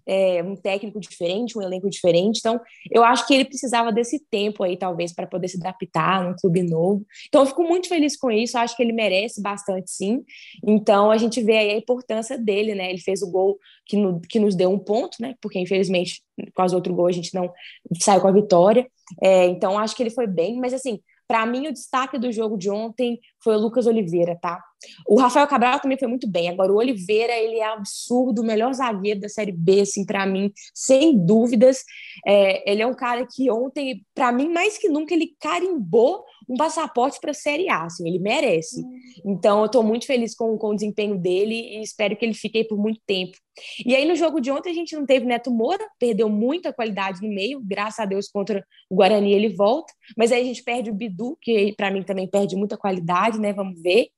é, 0.06 0.42
um 0.44 0.56
técnico 0.56 1.00
diferente, 1.00 1.58
um 1.58 1.62
elenco 1.62 1.90
diferente. 1.90 2.40
Então, 2.40 2.60
eu 2.90 3.04
acho 3.04 3.28
que 3.28 3.34
ele 3.34 3.46
precisava 3.46 3.92
desse 3.92 4.20
tempo 4.30 4.64
aí, 4.64 4.78
talvez, 4.78 5.14
para 5.14 5.28
poder 5.28 5.48
se 5.48 5.58
adaptar 5.60 6.24
num 6.24 6.36
clube 6.36 6.64
novo. 6.64 7.06
Então, 7.28 7.42
eu 7.42 7.46
fico 7.46 7.64
muito 7.64 7.88
feliz 7.88 8.18
com 8.18 8.32
isso. 8.32 8.58
Acho 8.58 8.76
que 8.76 8.84
ele 8.84 8.94
merece 8.94 9.42
bastante, 9.42 9.92
sim. 9.92 10.24
Então, 10.66 11.12
a 11.12 11.18
gente 11.18 11.42
vê 11.42 11.58
aí 11.58 11.70
a 11.72 11.78
importância 11.78 12.38
dele, 12.38 12.74
né? 12.74 12.90
Ele 12.90 13.00
fez 13.00 13.22
o 13.22 13.30
gol 13.30 13.58
que, 13.86 13.98
no, 13.98 14.20
que 14.22 14.40
nos 14.40 14.56
deu 14.56 14.72
um 14.72 14.80
ponto, 14.80 15.18
né? 15.20 15.36
Porque, 15.42 15.60
infelizmente, 15.60 16.22
as 16.58 16.74
outro 16.74 16.94
gol, 16.94 17.08
a 17.08 17.12
gente 17.12 17.34
não 17.34 17.52
saiu 18.00 18.22
com 18.22 18.28
a 18.28 18.32
vitória. 18.32 18.88
É, 19.22 19.46
então, 19.46 19.78
acho 19.78 19.96
que 19.96 20.04
ele 20.04 20.10
foi 20.10 20.28
bem, 20.28 20.60
mas 20.60 20.74
assim, 20.74 21.00
para 21.28 21.46
mim, 21.46 21.68
o 21.68 21.74
destaque 21.74 22.18
do 22.18 22.32
jogo 22.32 22.58
de 22.58 22.70
ontem 22.70 23.20
foi 23.44 23.56
o 23.56 23.60
Lucas 23.60 23.86
Oliveira, 23.86 24.38
tá? 24.42 24.64
O 25.08 25.20
Rafael 25.20 25.48
Cabral 25.48 25.80
também 25.80 25.98
foi 25.98 26.08
muito 26.08 26.30
bem. 26.30 26.50
Agora, 26.50 26.72
o 26.72 26.78
Oliveira, 26.78 27.34
ele 27.34 27.58
é 27.58 27.66
absurdo, 27.66 28.42
o 28.42 28.46
melhor 28.46 28.74
zagueiro 28.74 29.20
da 29.20 29.30
Série 29.30 29.52
B, 29.52 29.82
assim, 29.82 30.06
para 30.06 30.26
mim, 30.26 30.52
sem 30.74 31.18
dúvidas. 31.18 31.84
É, 32.26 32.70
ele 32.70 32.82
é 32.82 32.88
um 32.88 32.94
cara 32.94 33.26
que 33.26 33.50
ontem, 33.50 34.06
para 34.14 34.32
mim, 34.32 34.50
mais 34.50 34.78
que 34.78 34.90
nunca, 34.90 35.14
ele 35.14 35.36
carimbou 35.40 36.24
um 36.50 36.56
passaporte 36.56 37.20
para 37.20 37.32
a 37.32 37.34
Série 37.34 37.70
A, 37.70 37.84
assim, 37.86 38.08
ele 38.08 38.20
merece. 38.20 38.84
Então, 39.26 39.60
eu 39.60 39.66
estou 39.66 39.84
muito 39.84 40.06
feliz 40.06 40.36
com, 40.36 40.58
com 40.58 40.70
o 40.70 40.76
desempenho 40.76 41.18
dele 41.18 41.56
e 41.56 41.82
espero 41.82 42.16
que 42.16 42.24
ele 42.24 42.34
fique 42.34 42.60
aí 42.60 42.64
por 42.64 42.78
muito 42.78 43.00
tempo. 43.06 43.38
E 43.86 43.96
aí, 43.96 44.06
no 44.06 44.16
jogo 44.16 44.40
de 44.40 44.52
ontem, 44.52 44.70
a 44.70 44.74
gente 44.74 44.96
não 44.96 45.06
teve 45.06 45.26
Neto 45.26 45.52
Moura, 45.52 45.84
perdeu 46.00 46.30
muita 46.30 46.72
qualidade 46.72 47.22
no 47.22 47.34
meio, 47.34 47.60
graças 47.64 48.00
a 48.00 48.06
Deus, 48.06 48.28
contra 48.28 48.64
o 48.90 48.96
Guarani 48.96 49.34
ele 49.34 49.50
volta, 49.50 49.92
mas 50.16 50.32
aí 50.32 50.42
a 50.42 50.46
gente 50.46 50.64
perde 50.64 50.90
o 50.90 50.94
Bidu, 50.94 51.38
que 51.42 51.74
para 51.76 51.92
mim 51.92 52.04
também 52.04 52.28
perde 52.28 52.56
muita 52.56 52.78
qualidade, 52.78 53.40
né? 53.40 53.52
Vamos 53.54 53.82
ver. 53.82 54.10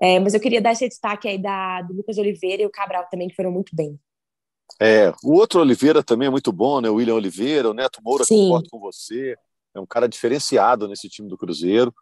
É, 0.00 0.18
mas 0.18 0.32
eu 0.32 0.40
queria 0.40 0.62
dar 0.62 0.72
esse 0.72 0.88
destaque 0.88 1.28
aí 1.28 1.36
da, 1.36 1.82
do 1.82 1.92
Lucas 1.92 2.16
Oliveira 2.16 2.62
e 2.62 2.66
o 2.66 2.70
Cabral 2.70 3.06
também, 3.10 3.28
que 3.28 3.36
foram 3.36 3.52
muito 3.52 3.76
bem. 3.76 4.00
É, 4.80 5.12
o 5.22 5.34
outro 5.34 5.60
Oliveira 5.60 6.02
também 6.02 6.28
é 6.28 6.30
muito 6.30 6.50
bom, 6.50 6.80
né? 6.80 6.88
O 6.88 6.94
William 6.94 7.14
Oliveira, 7.14 7.70
o 7.70 7.74
Neto 7.74 8.02
Moura, 8.02 8.24
Sim. 8.24 8.44
concordo 8.44 8.68
com 8.70 8.80
você. 8.80 9.36
É 9.74 9.80
um 9.80 9.86
cara 9.86 10.08
diferenciado 10.08 10.88
nesse 10.88 11.08
time 11.08 11.28
do 11.28 11.36
Cruzeiro. 11.36 11.94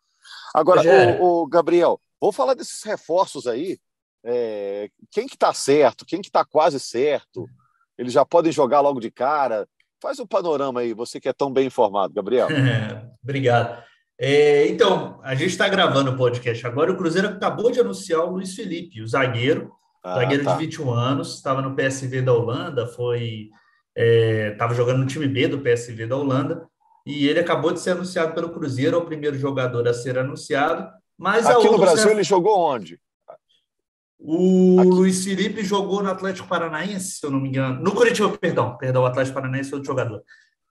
Agora, 0.55 0.83
o, 1.21 1.43
o, 1.43 1.47
Gabriel, 1.47 2.01
vamos 2.21 2.37
falar 2.37 2.55
desses 2.55 2.83
reforços 2.85 3.47
aí. 3.47 3.79
É, 4.25 4.89
quem 5.11 5.27
que 5.27 5.37
tá 5.37 5.53
certo? 5.53 6.05
Quem 6.05 6.21
que 6.21 6.31
tá 6.31 6.45
quase 6.45 6.79
certo? 6.79 7.49
Eles 7.97 8.13
já 8.13 8.25
podem 8.25 8.53
jogar 8.53 8.81
logo 8.81 9.01
de 9.01 9.11
cara? 9.11 9.69
Faz 10.01 10.21
um 10.21 10.27
panorama 10.27 10.81
aí, 10.81 10.95
você 10.95 11.21
que 11.21 11.29
é 11.29 11.33
tão 11.33 11.53
bem 11.53 11.67
informado, 11.67 12.15
Gabriel. 12.15 12.47
Obrigado. 13.23 13.88
É, 14.21 14.67
então, 14.67 15.21
a 15.23 15.35
gente 15.35 15.51
está 15.51 15.69
gravando 15.69 16.11
o 16.11 16.17
podcast 16.17 16.67
agora. 16.67 16.93
O 16.93 16.97
Cruzeiro 16.97 17.29
acabou 17.29 17.71
de 17.71 17.79
anunciar 17.79 18.25
o 18.25 18.31
Luiz 18.31 18.55
Felipe, 18.55 19.01
o 19.01 19.07
zagueiro, 19.07 19.71
ah, 20.03 20.17
zagueiro 20.17 20.45
tá. 20.45 20.53
de 20.53 20.59
21 20.59 20.91
anos, 20.91 21.35
estava 21.37 21.63
no 21.63 21.77
PSV 21.77 22.23
da 22.23 22.33
Holanda, 22.33 22.87
foi 22.87 23.51
estava 23.97 24.73
é, 24.73 24.77
jogando 24.77 24.99
no 24.99 25.07
time 25.07 25.27
B 25.27 25.49
do 25.49 25.61
PSV 25.61 26.07
da 26.07 26.17
Holanda 26.17 26.69
e 27.05 27.27
ele 27.27 27.41
acabou 27.41 27.73
de 27.73 27.81
ser 27.81 27.93
anunciado 27.93 28.35
pelo 28.35 28.51
Cruzeiro, 28.51 28.97
é 28.97 28.99
o 28.99 29.05
primeiro 29.05 29.37
jogador 29.39 29.89
a 29.89 29.95
ser 29.95 30.19
anunciado. 30.19 30.89
Mas 31.17 31.47
aqui 31.47 31.69
no 31.69 31.79
Brasil 31.79 32.11
ele 32.11 32.23
jogou 32.23 32.59
onde? 32.59 33.01
O 34.19 34.79
aqui. 34.81 34.91
Luiz 34.91 35.25
Felipe 35.25 35.65
jogou 35.65 36.03
no 36.03 36.11
Atlético 36.11 36.47
Paranaense, 36.49 37.19
se 37.19 37.27
eu 37.27 37.31
não 37.31 37.41
me 37.41 37.49
engano. 37.49 37.81
No 37.83 37.95
Curitiba, 37.95 38.29
perdão, 38.37 38.77
perdão, 38.77 39.03
o 39.03 39.07
Atlético 39.07 39.35
Paranaense 39.35 39.71
foi 39.71 39.79
outro 39.79 39.93
jogador. 39.93 40.23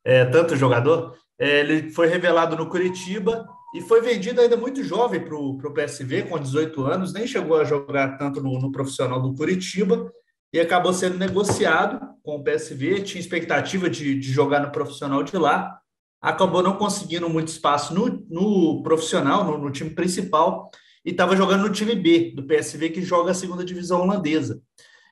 É, 0.05 0.25
tanto 0.25 0.55
jogador. 0.55 1.17
É, 1.39 1.59
ele 1.59 1.91
foi 1.91 2.07
revelado 2.07 2.55
no 2.55 2.67
Curitiba 2.67 3.47
e 3.75 3.81
foi 3.81 4.01
vendido 4.01 4.41
ainda 4.41 4.57
muito 4.57 4.83
jovem 4.83 5.19
para 5.19 5.35
o 5.35 5.73
PSV, 5.73 6.23
com 6.23 6.39
18 6.39 6.81
anos, 6.85 7.13
nem 7.13 7.27
chegou 7.27 7.57
a 7.57 7.63
jogar 7.63 8.17
tanto 8.17 8.41
no, 8.41 8.59
no 8.59 8.71
profissional 8.71 9.21
do 9.21 9.35
Curitiba 9.35 10.11
e 10.51 10.59
acabou 10.59 10.93
sendo 10.93 11.17
negociado 11.17 11.99
com 12.23 12.37
o 12.37 12.43
PSV. 12.43 13.03
Tinha 13.03 13.21
expectativa 13.21 13.89
de, 13.89 14.17
de 14.17 14.31
jogar 14.31 14.61
no 14.61 14.71
profissional 14.71 15.21
de 15.21 15.37
lá, 15.37 15.79
acabou 16.21 16.63
não 16.63 16.77
conseguindo 16.77 17.29
muito 17.29 17.49
espaço 17.49 17.93
no, 17.93 18.25
no 18.29 18.81
profissional, 18.81 19.43
no, 19.43 19.57
no, 19.57 19.71
time 19.71 19.89
principal, 19.89 20.71
e 21.05 21.11
estava 21.11 21.35
jogando 21.35 21.63
no 21.63 21.71
time 21.71 21.95
B 21.95 22.33
do 22.35 22.47
PSV, 22.47 22.89
que 22.89 23.01
joga 23.01 23.31
a 23.31 23.35
segunda 23.35 23.63
divisão 23.63 24.01
holandesa. 24.01 24.61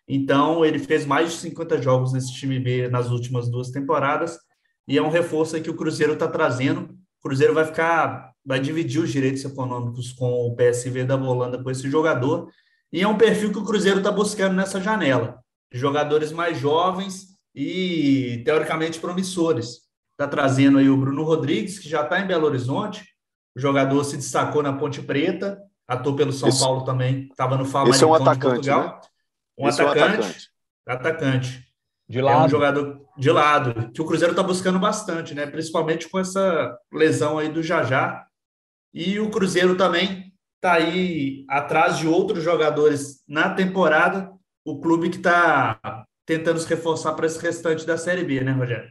Então, 0.08 0.64
ele 0.64 0.80
fez 0.80 1.06
mais 1.06 1.32
de 1.32 1.38
50 1.38 1.82
jogos 1.82 2.14
nesse 2.14 2.34
time 2.34 2.60
B 2.60 2.88
nas 2.88 3.10
últimas 3.10 3.50
duas 3.50 3.72
temporadas, 3.72 4.38
e 4.88 4.98
é 4.98 5.02
um 5.02 5.10
reforço 5.10 5.60
que 5.62 5.70
o 5.70 5.76
Cruzeiro 5.76 6.14
está 6.14 6.28
trazendo. 6.28 6.82
O 7.20 7.28
Cruzeiro 7.28 7.54
vai 7.54 7.66
ficar, 7.66 8.32
vai 8.46 8.60
dividir 8.60 9.02
os 9.02 9.12
direitos 9.12 9.44
econômicos 9.44 10.14
com 10.14 10.32
o 10.48 10.56
PSV 10.56 11.06
da 11.06 11.16
Holanda 11.16 11.62
com 11.62 11.72
esse 11.72 11.90
jogador, 11.90 12.50
e 12.92 13.02
é 13.02 13.08
um 13.08 13.18
perfil 13.18 13.52
que 13.52 13.58
o 13.58 13.66
Cruzeiro 13.66 13.98
está 13.98 14.12
buscando 14.12 14.56
nessa 14.56 14.80
janela, 14.80 15.40
jogadores 15.72 16.32
mais 16.32 16.58
jovens 16.58 17.36
e 17.54 18.42
teoricamente 18.46 19.00
promissores 19.00 19.86
está 20.16 20.28
trazendo 20.28 20.78
aí 20.78 20.90
o 20.90 20.98
Bruno 20.98 21.24
Rodrigues, 21.24 21.78
que 21.78 21.90
já 21.90 22.02
está 22.02 22.20
em 22.20 22.28
Belo 22.28 22.48
Horizonte. 22.48 23.06
O 23.56 23.60
jogador 23.60 24.04
se 24.04 24.16
destacou 24.16 24.64
na 24.64 24.74
Ponte 24.74 25.02
Preta, 25.02 25.62
atuou 25.88 26.16
pelo 26.16 26.32
São 26.32 26.50
esse, 26.50 26.60
Paulo 26.60 26.84
também, 26.84 27.28
estava 27.30 27.58
no 27.58 27.66
Famalicão 27.66 28.10
é 28.10 28.12
um 28.12 28.16
atacante, 28.16 28.54
Portugal. 28.54 28.82
Né? 28.82 29.02
Um 29.58 29.68
atacante, 29.68 30.00
é 30.00 30.02
um 30.02 30.04
atacante, 30.04 30.50
atacante. 30.88 31.65
De 32.08 32.22
lado. 32.22 32.44
É 32.44 32.46
um 32.46 32.50
jogador 32.50 33.02
de 33.18 33.32
lado, 33.32 33.92
que 33.92 34.02
o 34.02 34.06
Cruzeiro 34.06 34.32
está 34.34 34.44
buscando 34.44 34.78
bastante, 34.78 35.34
né? 35.34 35.48
Principalmente 35.48 36.08
com 36.08 36.20
essa 36.20 36.78
lesão 36.94 37.40
aí 37.40 37.50
do 37.50 37.64
Jajá. 37.64 38.26
E 38.94 39.20
o 39.20 39.30
Cruzeiro 39.32 39.76
também 39.76 40.32
está 40.56 40.74
aí 40.74 41.46
atrás 41.50 41.98
de 41.98 42.08
outros 42.08 42.44
jogadores 42.44 43.24
na 43.28 43.54
temporada. 43.54 44.32
O 44.64 44.80
clube 44.80 45.10
que 45.10 45.18
está 45.18 46.06
tentando 46.26 46.60
se 46.60 46.68
reforçar 46.68 47.14
para 47.14 47.26
esse 47.26 47.40
restante 47.40 47.86
da 47.86 47.98
Série 47.98 48.24
B, 48.24 48.42
né, 48.42 48.52
Rogério? 48.52 48.90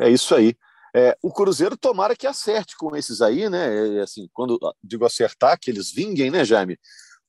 É 0.00 0.08
isso 0.08 0.34
aí. 0.34 0.56
É, 0.96 1.16
o 1.20 1.32
Cruzeiro 1.32 1.76
tomara 1.76 2.14
que 2.14 2.26
acerte 2.26 2.76
com 2.76 2.94
esses 2.94 3.20
aí, 3.20 3.48
né? 3.50 3.98
É, 3.98 4.00
assim, 4.02 4.28
quando 4.32 4.58
digo 4.82 5.04
acertar, 5.04 5.58
que 5.58 5.70
eles 5.70 5.92
vinguem, 5.92 6.30
né, 6.30 6.44
Jaime? 6.44 6.78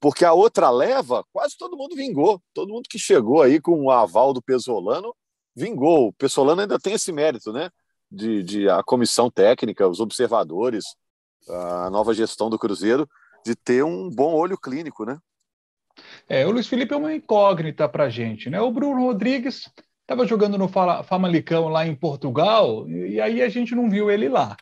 Porque 0.05 0.23
a 0.23 0.33
outra 0.33 0.69
leva, 0.69 1.25
quase 1.33 1.57
todo 1.57 1.75
mundo 1.75 1.95
vingou. 1.95 2.39
Todo 2.53 2.71
mundo 2.71 2.87
que 2.87 2.99
chegou 2.99 3.41
aí 3.41 3.59
com 3.59 3.85
o 3.85 3.89
aval 3.89 4.33
do 4.33 4.39
Pesolano 4.39 5.15
vingou. 5.55 6.09
O 6.09 6.13
Pesolano 6.13 6.61
ainda 6.61 6.77
tem 6.77 6.93
esse 6.93 7.11
mérito, 7.11 7.51
né? 7.51 7.71
De, 8.11 8.43
de 8.43 8.69
a 8.69 8.83
comissão 8.83 9.31
técnica, 9.31 9.87
os 9.87 9.99
observadores, 9.99 10.85
a 11.49 11.89
nova 11.89 12.13
gestão 12.13 12.51
do 12.51 12.59
Cruzeiro, 12.59 13.09
de 13.43 13.55
ter 13.55 13.83
um 13.83 14.07
bom 14.07 14.35
olho 14.35 14.59
clínico, 14.59 15.05
né? 15.05 15.17
É, 16.29 16.45
o 16.45 16.51
Luiz 16.51 16.67
Felipe 16.67 16.93
é 16.93 16.97
uma 16.97 17.15
incógnita 17.15 17.89
para 17.89 18.03
a 18.03 18.09
gente, 18.09 18.47
né? 18.47 18.61
O 18.61 18.69
Bruno 18.69 19.07
Rodrigues 19.07 19.71
Estava 20.05 20.27
jogando 20.27 20.55
no 20.55 20.67
Famalicão 20.67 21.67
lá 21.67 21.87
em 21.87 21.95
Portugal 21.95 22.87
e, 22.87 23.19
aí 23.19 23.41
a 23.41 23.49
gente 23.49 23.73
não 23.73 23.89
viu 23.89 24.11
ele 24.11 24.29
lá. 24.29 24.55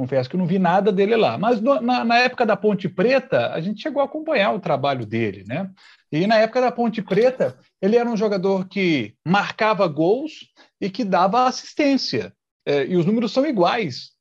Confesso 0.00 0.30
que 0.30 0.36
não 0.38 0.46
vi 0.46 0.58
nada 0.58 0.90
dele 0.90 1.14
lá. 1.14 1.36
Mas 1.36 1.60
no, 1.60 1.78
na, 1.78 2.02
na, 2.02 2.16
época 2.20 2.46
da 2.46 2.56
Ponte 2.56 2.88
Preta, 2.88 3.52
a 3.52 3.60
gente 3.60 3.82
chegou 3.82 4.00
a 4.00 4.06
acompanhar 4.06 4.54
o 4.54 4.58
trabalho 4.58 5.04
dele, 5.04 5.44
né? 5.46 5.70
E 6.10 6.26
na 6.26 6.36
época 6.36 6.62
da 6.62 6.72
Ponte 6.72 7.02
Preta, 7.02 7.54
ele 7.82 7.96
era 7.96 8.08
um 8.08 8.16
jogador 8.16 8.66
que 8.66 9.12
marcava 9.22 9.86
gols 9.86 10.48
e 10.80 10.88
que 10.88 11.04
dava 11.04 11.46
assistência. 11.46 12.32
É, 12.64 12.86
e 12.86 12.96
os 12.96 13.04
números 13.04 13.30
são 13.30 13.44
iguais. 13.44 14.12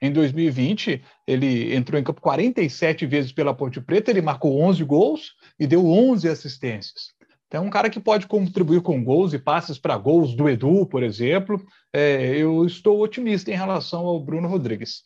Em 0.00 0.10
2020, 0.10 1.04
ele 1.26 1.74
entrou 1.76 2.00
em 2.00 2.04
campo 2.04 2.22
47 2.22 3.04
vezes 3.04 3.30
pela 3.30 3.52
Ponte 3.52 3.78
Preta, 3.78 4.10
ele 4.10 4.22
marcou 4.22 4.58
11 4.58 4.82
gols 4.84 5.32
e 5.60 5.66
deu 5.66 5.86
11 5.86 6.30
assistências. 6.30 7.12
É 7.52 7.60
um 7.60 7.68
cara 7.68 7.90
que 7.90 8.00
pode 8.00 8.26
contribuir 8.26 8.80
com 8.80 9.04
gols 9.04 9.34
e 9.34 9.38
passes 9.38 9.78
para 9.78 9.98
gols 9.98 10.34
do 10.34 10.48
Edu, 10.48 10.86
por 10.86 11.02
exemplo. 11.02 11.62
É, 11.92 12.34
eu 12.36 12.64
estou 12.64 13.02
otimista 13.02 13.50
em 13.50 13.56
relação 13.56 14.06
ao 14.06 14.18
Bruno 14.18 14.48
Rodrigues. 14.48 15.02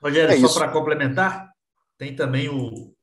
Rogério, 0.00 0.32
é 0.32 0.48
só 0.48 0.58
para 0.60 0.70
complementar, 0.70 1.50
tem 1.98 2.14
também 2.14 2.48
o, 2.48 2.94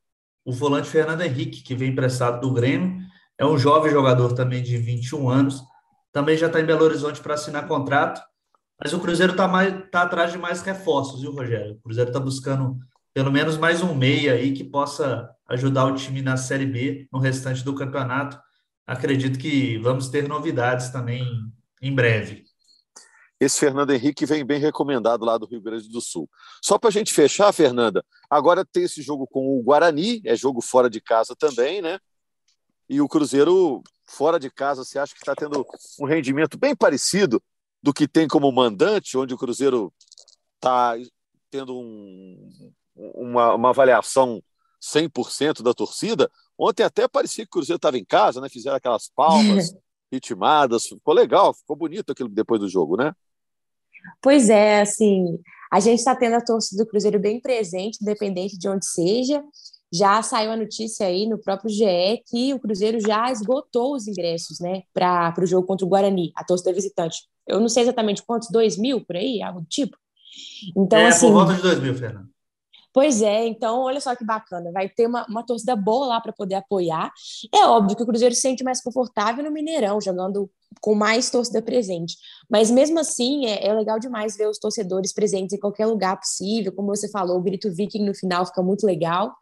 o 0.44 0.52
volante 0.52 0.88
Fernando 0.88 1.20
Henrique, 1.20 1.62
que 1.62 1.74
vem 1.74 1.90
emprestado 1.90 2.40
do 2.40 2.52
Grêmio. 2.52 2.98
É 3.36 3.44
um 3.44 3.58
jovem 3.58 3.92
jogador 3.92 4.32
também 4.32 4.62
de 4.62 4.78
21 4.78 5.28
anos. 5.28 5.62
Também 6.10 6.36
já 6.36 6.46
está 6.46 6.58
em 6.58 6.64
Belo 6.64 6.84
Horizonte 6.84 7.20
para 7.20 7.34
assinar 7.34 7.68
contrato. 7.68 8.20
Mas 8.82 8.94
o 8.94 8.98
Cruzeiro 9.00 9.32
está 9.32 9.46
tá 9.90 10.02
atrás 10.02 10.32
de 10.32 10.38
mais 10.38 10.62
reforços, 10.62 11.20
viu, 11.20 11.32
Rogério? 11.32 11.74
O 11.74 11.80
Cruzeiro 11.82 12.10
está 12.10 12.18
buscando 12.18 12.78
pelo 13.14 13.32
menos 13.32 13.56
mais 13.56 13.82
um 13.82 13.94
meia 13.94 14.34
aí 14.34 14.52
que 14.52 14.64
possa 14.64 15.28
ajudar 15.48 15.86
o 15.86 15.94
time 15.94 16.22
na 16.22 16.36
Série 16.36 16.66
B, 16.66 17.08
no 17.12 17.18
restante 17.18 17.64
do 17.64 17.74
campeonato. 17.74 18.38
Acredito 18.86 19.38
que 19.38 19.78
vamos 19.78 20.08
ter 20.08 20.28
novidades 20.28 20.90
também 20.90 21.24
em 21.80 21.94
breve. 21.94 22.44
Esse 23.40 23.60
Fernando 23.60 23.92
Henrique 23.92 24.26
vem 24.26 24.44
bem 24.44 24.58
recomendado 24.58 25.24
lá 25.24 25.38
do 25.38 25.46
Rio 25.46 25.60
Grande 25.60 25.88
do 25.88 26.00
Sul. 26.00 26.28
Só 26.62 26.76
para 26.76 26.88
a 26.88 26.92
gente 26.92 27.14
fechar, 27.14 27.52
Fernanda, 27.52 28.04
agora 28.28 28.64
tem 28.64 28.82
esse 28.82 29.00
jogo 29.00 29.26
com 29.28 29.56
o 29.56 29.62
Guarani, 29.62 30.20
é 30.24 30.34
jogo 30.34 30.60
fora 30.60 30.90
de 30.90 31.00
casa 31.00 31.36
também, 31.38 31.80
né? 31.80 32.00
E 32.88 33.00
o 33.00 33.06
Cruzeiro, 33.06 33.82
fora 34.06 34.40
de 34.40 34.50
casa, 34.50 34.82
você 34.82 34.98
acha 34.98 35.12
que 35.14 35.20
está 35.20 35.36
tendo 35.36 35.64
um 36.00 36.06
rendimento 36.06 36.58
bem 36.58 36.74
parecido 36.74 37.40
do 37.80 37.92
que 37.92 38.08
tem 38.08 38.26
como 38.26 38.50
mandante, 38.50 39.16
onde 39.16 39.34
o 39.34 39.38
Cruzeiro 39.38 39.92
está 40.56 40.96
tendo 41.50 41.78
um, 41.78 42.72
uma, 42.98 43.54
uma 43.54 43.70
avaliação 43.70 44.42
100% 44.82 45.62
da 45.62 45.72
torcida. 45.72 46.30
Ontem 46.58 46.82
até 46.82 47.06
parecia 47.06 47.44
que 47.44 47.48
o 47.48 47.52
Cruzeiro 47.52 47.76
estava 47.76 47.98
em 47.98 48.04
casa, 48.04 48.40
né? 48.40 48.48
Fizeram 48.48 48.76
aquelas 48.76 49.10
palmas 49.14 49.74
ritmadas, 50.10 50.86
ficou 50.86 51.14
legal, 51.14 51.54
ficou 51.54 51.76
bonito 51.76 52.12
aquilo 52.12 52.28
depois 52.28 52.60
do 52.60 52.68
jogo, 52.68 52.96
né? 52.96 53.12
Pois 54.22 54.48
é, 54.48 54.80
assim, 54.80 55.38
a 55.72 55.80
gente 55.80 55.98
está 55.98 56.16
tendo 56.16 56.34
a 56.36 56.44
torcida 56.44 56.82
do 56.82 56.88
Cruzeiro 56.88 57.18
bem 57.18 57.40
presente, 57.40 57.98
independente 58.00 58.58
de 58.58 58.68
onde 58.68 58.86
seja. 58.86 59.42
Já 59.92 60.22
saiu 60.22 60.52
a 60.52 60.56
notícia 60.56 61.06
aí 61.06 61.26
no 61.26 61.38
próprio 61.38 61.70
GE 61.70 62.22
que 62.26 62.52
o 62.52 62.60
Cruzeiro 62.60 63.00
já 63.00 63.30
esgotou 63.32 63.94
os 63.94 64.06
ingressos, 64.06 64.60
né, 64.60 64.82
para 64.92 65.34
o 65.40 65.46
jogo 65.46 65.66
contra 65.66 65.86
o 65.86 65.88
Guarani, 65.88 66.30
a 66.36 66.44
torcida 66.44 66.72
visitante. 66.72 67.22
Eu 67.46 67.58
não 67.58 67.68
sei 67.68 67.84
exatamente 67.84 68.22
quantos, 68.22 68.50
dois 68.50 68.76
mil 68.76 69.04
por 69.04 69.16
aí, 69.16 69.42
algo 69.42 69.62
do 69.62 69.66
tipo. 69.66 69.96
Então, 70.76 70.98
é, 70.98 71.08
assim, 71.08 71.26
por 71.26 71.32
volta 71.32 71.54
de 71.54 71.62
dois 71.62 71.80
mil, 71.80 71.94
Fernando. 71.94 72.28
Pois 72.98 73.22
é, 73.22 73.46
então 73.46 73.82
olha 73.82 74.00
só 74.00 74.16
que 74.16 74.24
bacana, 74.24 74.72
vai 74.72 74.88
ter 74.88 75.06
uma, 75.06 75.24
uma 75.28 75.46
torcida 75.46 75.76
boa 75.76 76.04
lá 76.04 76.20
para 76.20 76.32
poder 76.32 76.56
apoiar. 76.56 77.12
É 77.54 77.64
óbvio 77.64 77.96
que 77.96 78.02
o 78.02 78.06
Cruzeiro 78.06 78.34
se 78.34 78.40
sente 78.40 78.64
mais 78.64 78.82
confortável 78.82 79.44
no 79.44 79.52
Mineirão, 79.52 80.00
jogando 80.00 80.50
com 80.80 80.96
mais 80.96 81.30
torcida 81.30 81.62
presente. 81.62 82.16
Mas 82.50 82.72
mesmo 82.72 82.98
assim, 82.98 83.46
é, 83.46 83.68
é, 83.68 83.72
legal 83.72 84.00
demais 84.00 84.36
ver 84.36 84.48
os 84.48 84.58
torcedores 84.58 85.12
presentes 85.12 85.52
em 85.52 85.60
qualquer 85.60 85.86
lugar 85.86 86.18
possível. 86.18 86.72
Como 86.72 86.88
você 86.88 87.08
falou, 87.08 87.38
o 87.38 87.40
grito 87.40 87.70
viking 87.72 88.04
no 88.04 88.14
final 88.14 88.44
fica 88.44 88.62
muito 88.64 88.84
legal. 88.84 89.32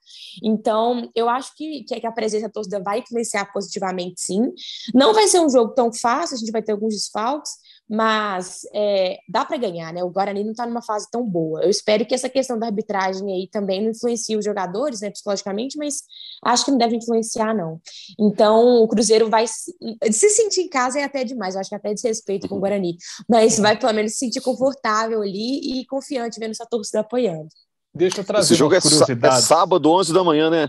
Então, 0.44 1.10
eu 1.14 1.26
acho 1.26 1.56
que, 1.56 1.82
que 1.84 2.06
a 2.06 2.12
presença 2.12 2.48
da 2.48 2.52
torcida 2.52 2.82
vai 2.82 2.98
influenciar 2.98 3.50
positivamente, 3.54 4.20
sim. 4.20 4.52
Não 4.94 5.14
vai 5.14 5.28
ser 5.28 5.40
um 5.40 5.48
jogo 5.48 5.72
tão 5.72 5.90
fácil, 5.92 6.36
a 6.36 6.38
gente 6.38 6.52
vai 6.52 6.62
ter 6.62 6.72
alguns 6.72 6.94
desfalques, 6.94 7.52
mas 7.88 8.62
é, 8.74 9.18
dá 9.28 9.44
para 9.44 9.56
ganhar, 9.56 9.92
né? 9.92 10.02
O 10.02 10.10
Guarani 10.10 10.42
não 10.42 10.50
está 10.50 10.66
numa 10.66 10.82
fase 10.82 11.08
tão 11.10 11.24
boa. 11.24 11.62
Eu 11.62 11.70
espero 11.70 12.04
que 12.04 12.14
essa 12.14 12.28
questão 12.28 12.58
da 12.58 12.66
arbitragem 12.66 13.32
aí 13.32 13.48
também 13.50 13.82
não 13.82 13.90
influencie 13.90 14.36
os 14.36 14.44
jogadores, 14.44 15.00
né, 15.00 15.10
psicologicamente, 15.10 15.78
mas 15.78 16.02
acho 16.44 16.64
que 16.64 16.70
não 16.72 16.78
deve 16.78 16.96
influenciar, 16.96 17.54
não. 17.54 17.80
Então, 18.18 18.82
o 18.82 18.88
Cruzeiro 18.88 19.30
vai 19.30 19.46
se 19.46 20.30
sentir 20.30 20.62
em 20.62 20.68
casa 20.68 20.98
é 20.98 21.04
até 21.04 21.22
demais, 21.22 21.54
eu 21.54 21.60
acho 21.60 21.68
que 21.68 21.76
é 21.76 21.78
até 21.78 21.94
desrespeito 21.94 22.48
com 22.48 22.56
o 22.56 22.60
Guarani, 22.60 22.96
mas 23.28 23.58
vai 23.58 23.78
pelo 23.78 23.92
menos 23.92 24.12
se 24.12 24.18
sentir 24.18 24.40
confortável 24.40 25.22
ali 25.22 25.80
e 25.80 25.86
confiante 25.86 26.40
vendo 26.40 26.50
essa 26.50 26.66
torcida 26.66 27.00
apoiando. 27.00 27.48
Deixa 27.94 28.20
eu 28.20 28.24
trazer 28.24 28.52
Esse 28.52 28.54
jogo 28.54 28.74
é, 28.74 28.78
é, 28.78 29.30
sábado, 29.40 29.90
11 29.90 30.12
da 30.12 30.22
manhã, 30.22 30.50
né? 30.50 30.68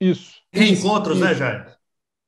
Isso. 0.00 0.34
Reencontros, 0.52 1.16
isso. 1.16 1.24
né, 1.26 1.34
Jair? 1.34 1.76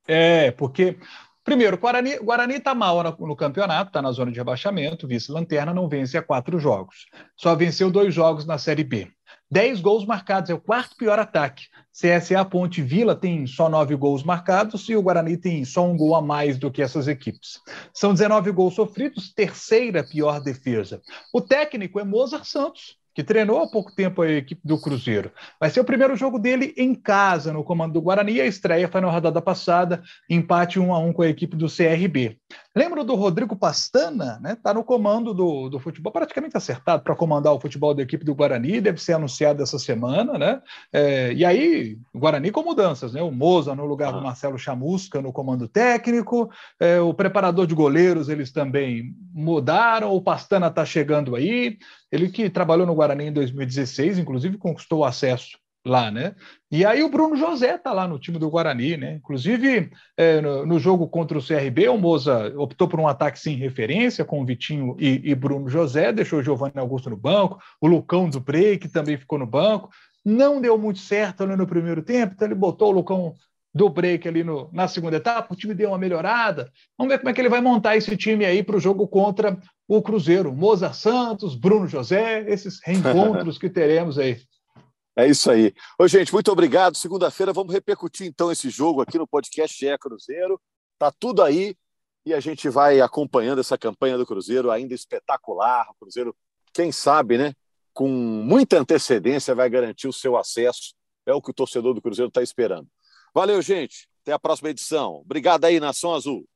É, 0.06 0.50
porque 0.50 0.98
Primeiro, 1.44 1.76
Guarani, 1.76 2.18
Guarani 2.18 2.54
está 2.54 2.74
mal 2.74 3.02
no, 3.02 3.26
no 3.26 3.36
campeonato, 3.36 3.88
está 3.88 4.00
na 4.00 4.12
zona 4.12 4.30
de 4.30 4.38
rebaixamento, 4.38 5.08
vice-lanterna, 5.08 5.74
não 5.74 5.88
vence 5.88 6.16
há 6.16 6.22
quatro 6.22 6.58
jogos. 6.58 7.06
Só 7.36 7.54
venceu 7.56 7.90
dois 7.90 8.14
jogos 8.14 8.46
na 8.46 8.58
Série 8.58 8.84
B. 8.84 9.10
Dez 9.50 9.80
gols 9.80 10.06
marcados, 10.06 10.50
é 10.50 10.54
o 10.54 10.60
quarto 10.60 10.96
pior 10.96 11.18
ataque. 11.18 11.64
CSA 11.92 12.44
Ponte 12.44 12.80
Vila 12.80 13.14
tem 13.14 13.46
só 13.46 13.68
nove 13.68 13.94
gols 13.96 14.22
marcados 14.22 14.88
e 14.88 14.96
o 14.96 15.02
Guarani 15.02 15.36
tem 15.36 15.64
só 15.64 15.84
um 15.84 15.96
gol 15.96 16.14
a 16.14 16.22
mais 16.22 16.58
do 16.58 16.70
que 16.70 16.80
essas 16.80 17.08
equipes. 17.08 17.60
São 17.92 18.14
19 18.14 18.50
gols 18.52 18.74
sofridos, 18.74 19.34
terceira 19.34 20.02
pior 20.02 20.40
defesa. 20.40 21.02
O 21.34 21.40
técnico 21.40 22.00
é 22.00 22.04
Mozart 22.04 22.44
Santos, 22.44 22.96
que 23.14 23.22
treinou 23.22 23.62
há 23.62 23.68
pouco 23.68 23.94
tempo 23.94 24.22
a 24.22 24.30
equipe 24.30 24.60
do 24.64 24.80
Cruzeiro. 24.80 25.30
Vai 25.60 25.70
ser 25.70 25.80
o 25.80 25.84
primeiro 25.84 26.16
jogo 26.16 26.38
dele 26.38 26.72
em 26.76 26.94
casa, 26.94 27.52
no 27.52 27.64
comando 27.64 27.92
do 27.92 28.00
Guarani. 28.00 28.40
A 28.40 28.46
estreia 28.46 28.88
foi 28.88 29.00
na 29.00 29.10
rodada 29.10 29.40
passada, 29.42 30.02
empate 30.28 30.78
1 30.78 30.94
a 30.94 30.98
1 30.98 31.12
com 31.12 31.22
a 31.22 31.28
equipe 31.28 31.56
do 31.56 31.66
CRB. 31.66 32.38
Lembro 32.74 33.04
do 33.04 33.14
Rodrigo 33.14 33.54
Pastana, 33.54 34.38
né? 34.40 34.54
Está 34.54 34.72
no 34.72 34.82
comando 34.82 35.34
do, 35.34 35.68
do 35.68 35.78
futebol, 35.78 36.10
praticamente 36.10 36.56
acertado 36.56 37.02
para 37.02 37.14
comandar 37.14 37.52
o 37.52 37.60
futebol 37.60 37.92
da 37.92 38.02
equipe 38.02 38.24
do 38.24 38.34
Guarani, 38.34 38.80
deve 38.80 38.98
ser 38.98 39.12
anunciado 39.12 39.62
essa 39.62 39.78
semana, 39.78 40.38
né? 40.38 40.62
É, 40.90 41.34
e 41.34 41.44
aí, 41.44 41.98
o 42.14 42.18
Guarani 42.18 42.50
com 42.50 42.62
mudanças, 42.62 43.12
né? 43.12 43.22
O 43.22 43.30
Moza 43.30 43.74
no 43.74 43.84
lugar 43.84 44.08
ah. 44.08 44.12
do 44.12 44.22
Marcelo 44.22 44.58
Chamusca 44.58 45.20
no 45.20 45.34
comando 45.34 45.68
técnico, 45.68 46.50
é, 46.80 46.98
o 46.98 47.12
preparador 47.12 47.66
de 47.66 47.74
goleiros 47.74 48.30
eles 48.30 48.50
também 48.50 49.14
mudaram, 49.34 50.10
o 50.14 50.22
Pastana 50.22 50.68
está 50.68 50.84
chegando 50.84 51.36
aí, 51.36 51.76
ele 52.10 52.30
que 52.30 52.48
trabalhou 52.48 52.86
no 52.86 52.94
Guarani 52.94 53.26
em 53.26 53.32
2016, 53.32 54.18
inclusive 54.18 54.56
conquistou 54.56 55.00
o 55.00 55.04
acesso 55.04 55.61
lá, 55.84 56.10
né? 56.10 56.34
E 56.70 56.84
aí 56.84 57.02
o 57.02 57.08
Bruno 57.08 57.36
José 57.36 57.76
tá 57.76 57.92
lá 57.92 58.06
no 58.06 58.18
time 58.18 58.38
do 58.38 58.48
Guarani, 58.48 58.96
né? 58.96 59.14
Inclusive 59.14 59.90
é, 60.16 60.40
no, 60.40 60.64
no, 60.64 60.78
jogo 60.78 61.08
contra 61.08 61.36
o 61.36 61.44
CRB, 61.44 61.88
o 61.88 61.98
Moza 61.98 62.52
optou 62.56 62.86
por 62.86 63.00
um 63.00 63.08
ataque 63.08 63.38
sem 63.38 63.56
referência 63.56 64.24
com 64.24 64.40
o 64.40 64.46
Vitinho 64.46 64.96
e, 64.98 65.20
e 65.24 65.34
Bruno 65.34 65.68
José, 65.68 66.12
deixou 66.12 66.38
o 66.38 66.42
Giovanni 66.42 66.74
Augusto 66.76 67.10
no 67.10 67.16
banco, 67.16 67.58
o 67.80 67.86
Lucão 67.86 68.28
do 68.28 68.42
que 68.42 68.88
também 68.88 69.16
ficou 69.16 69.38
no 69.38 69.46
banco. 69.46 69.90
Não 70.24 70.60
deu 70.60 70.78
muito 70.78 71.00
certo 71.00 71.42
ali 71.42 71.56
no 71.56 71.66
primeiro 71.66 72.02
tempo, 72.02 72.34
então 72.34 72.46
ele 72.46 72.54
botou 72.54 72.90
o 72.90 72.92
Lucão 72.92 73.34
do 73.74 73.88
break 73.88 74.28
ali 74.28 74.44
no, 74.44 74.68
na 74.72 74.86
segunda 74.86 75.16
etapa, 75.16 75.52
o 75.52 75.56
time 75.56 75.74
deu 75.74 75.88
uma 75.88 75.98
melhorada. 75.98 76.70
Vamos 76.96 77.12
ver 77.12 77.18
como 77.18 77.30
é 77.30 77.32
que 77.32 77.40
ele 77.40 77.48
vai 77.48 77.60
montar 77.60 77.96
esse 77.96 78.16
time 78.16 78.44
aí 78.44 78.62
para 78.62 78.76
o 78.76 78.80
jogo 78.80 79.08
contra 79.08 79.58
o 79.88 80.02
Cruzeiro. 80.02 80.52
Moza 80.52 80.92
Santos, 80.92 81.54
Bruno 81.54 81.88
José, 81.88 82.44
esses 82.48 82.80
reencontros 82.84 83.58
que 83.58 83.70
teremos 83.70 84.18
aí. 84.18 84.36
É 85.16 85.26
isso 85.26 85.50
aí. 85.50 85.74
Ô, 85.98 86.08
gente, 86.08 86.32
muito 86.32 86.50
obrigado. 86.50 86.96
Segunda-feira 86.96 87.52
vamos 87.52 87.72
repercutir 87.72 88.26
então 88.26 88.50
esse 88.50 88.70
jogo 88.70 89.02
aqui 89.02 89.18
no 89.18 89.26
podcast 89.26 89.86
É 89.86 89.98
Cruzeiro. 89.98 90.60
Tá 90.98 91.12
tudo 91.12 91.42
aí 91.42 91.76
e 92.24 92.32
a 92.32 92.40
gente 92.40 92.68
vai 92.68 93.00
acompanhando 93.00 93.60
essa 93.60 93.76
campanha 93.76 94.16
do 94.16 94.26
Cruzeiro 94.26 94.70
ainda 94.70 94.94
espetacular. 94.94 95.86
O 95.90 95.94
Cruzeiro, 95.94 96.34
quem 96.72 96.90
sabe, 96.90 97.36
né, 97.36 97.52
com 97.92 98.08
muita 98.08 98.78
antecedência 98.78 99.54
vai 99.54 99.68
garantir 99.68 100.08
o 100.08 100.12
seu 100.12 100.36
acesso. 100.36 100.94
É 101.26 101.34
o 101.34 101.42
que 101.42 101.50
o 101.50 101.54
torcedor 101.54 101.94
do 101.94 102.02
Cruzeiro 102.02 102.28
está 102.28 102.42
esperando. 102.42 102.88
Valeu, 103.34 103.60
gente. 103.60 104.08
Até 104.22 104.32
a 104.32 104.38
próxima 104.38 104.70
edição. 104.70 105.16
Obrigado 105.16 105.64
aí, 105.64 105.78
Nação 105.78 106.14
Azul. 106.14 106.46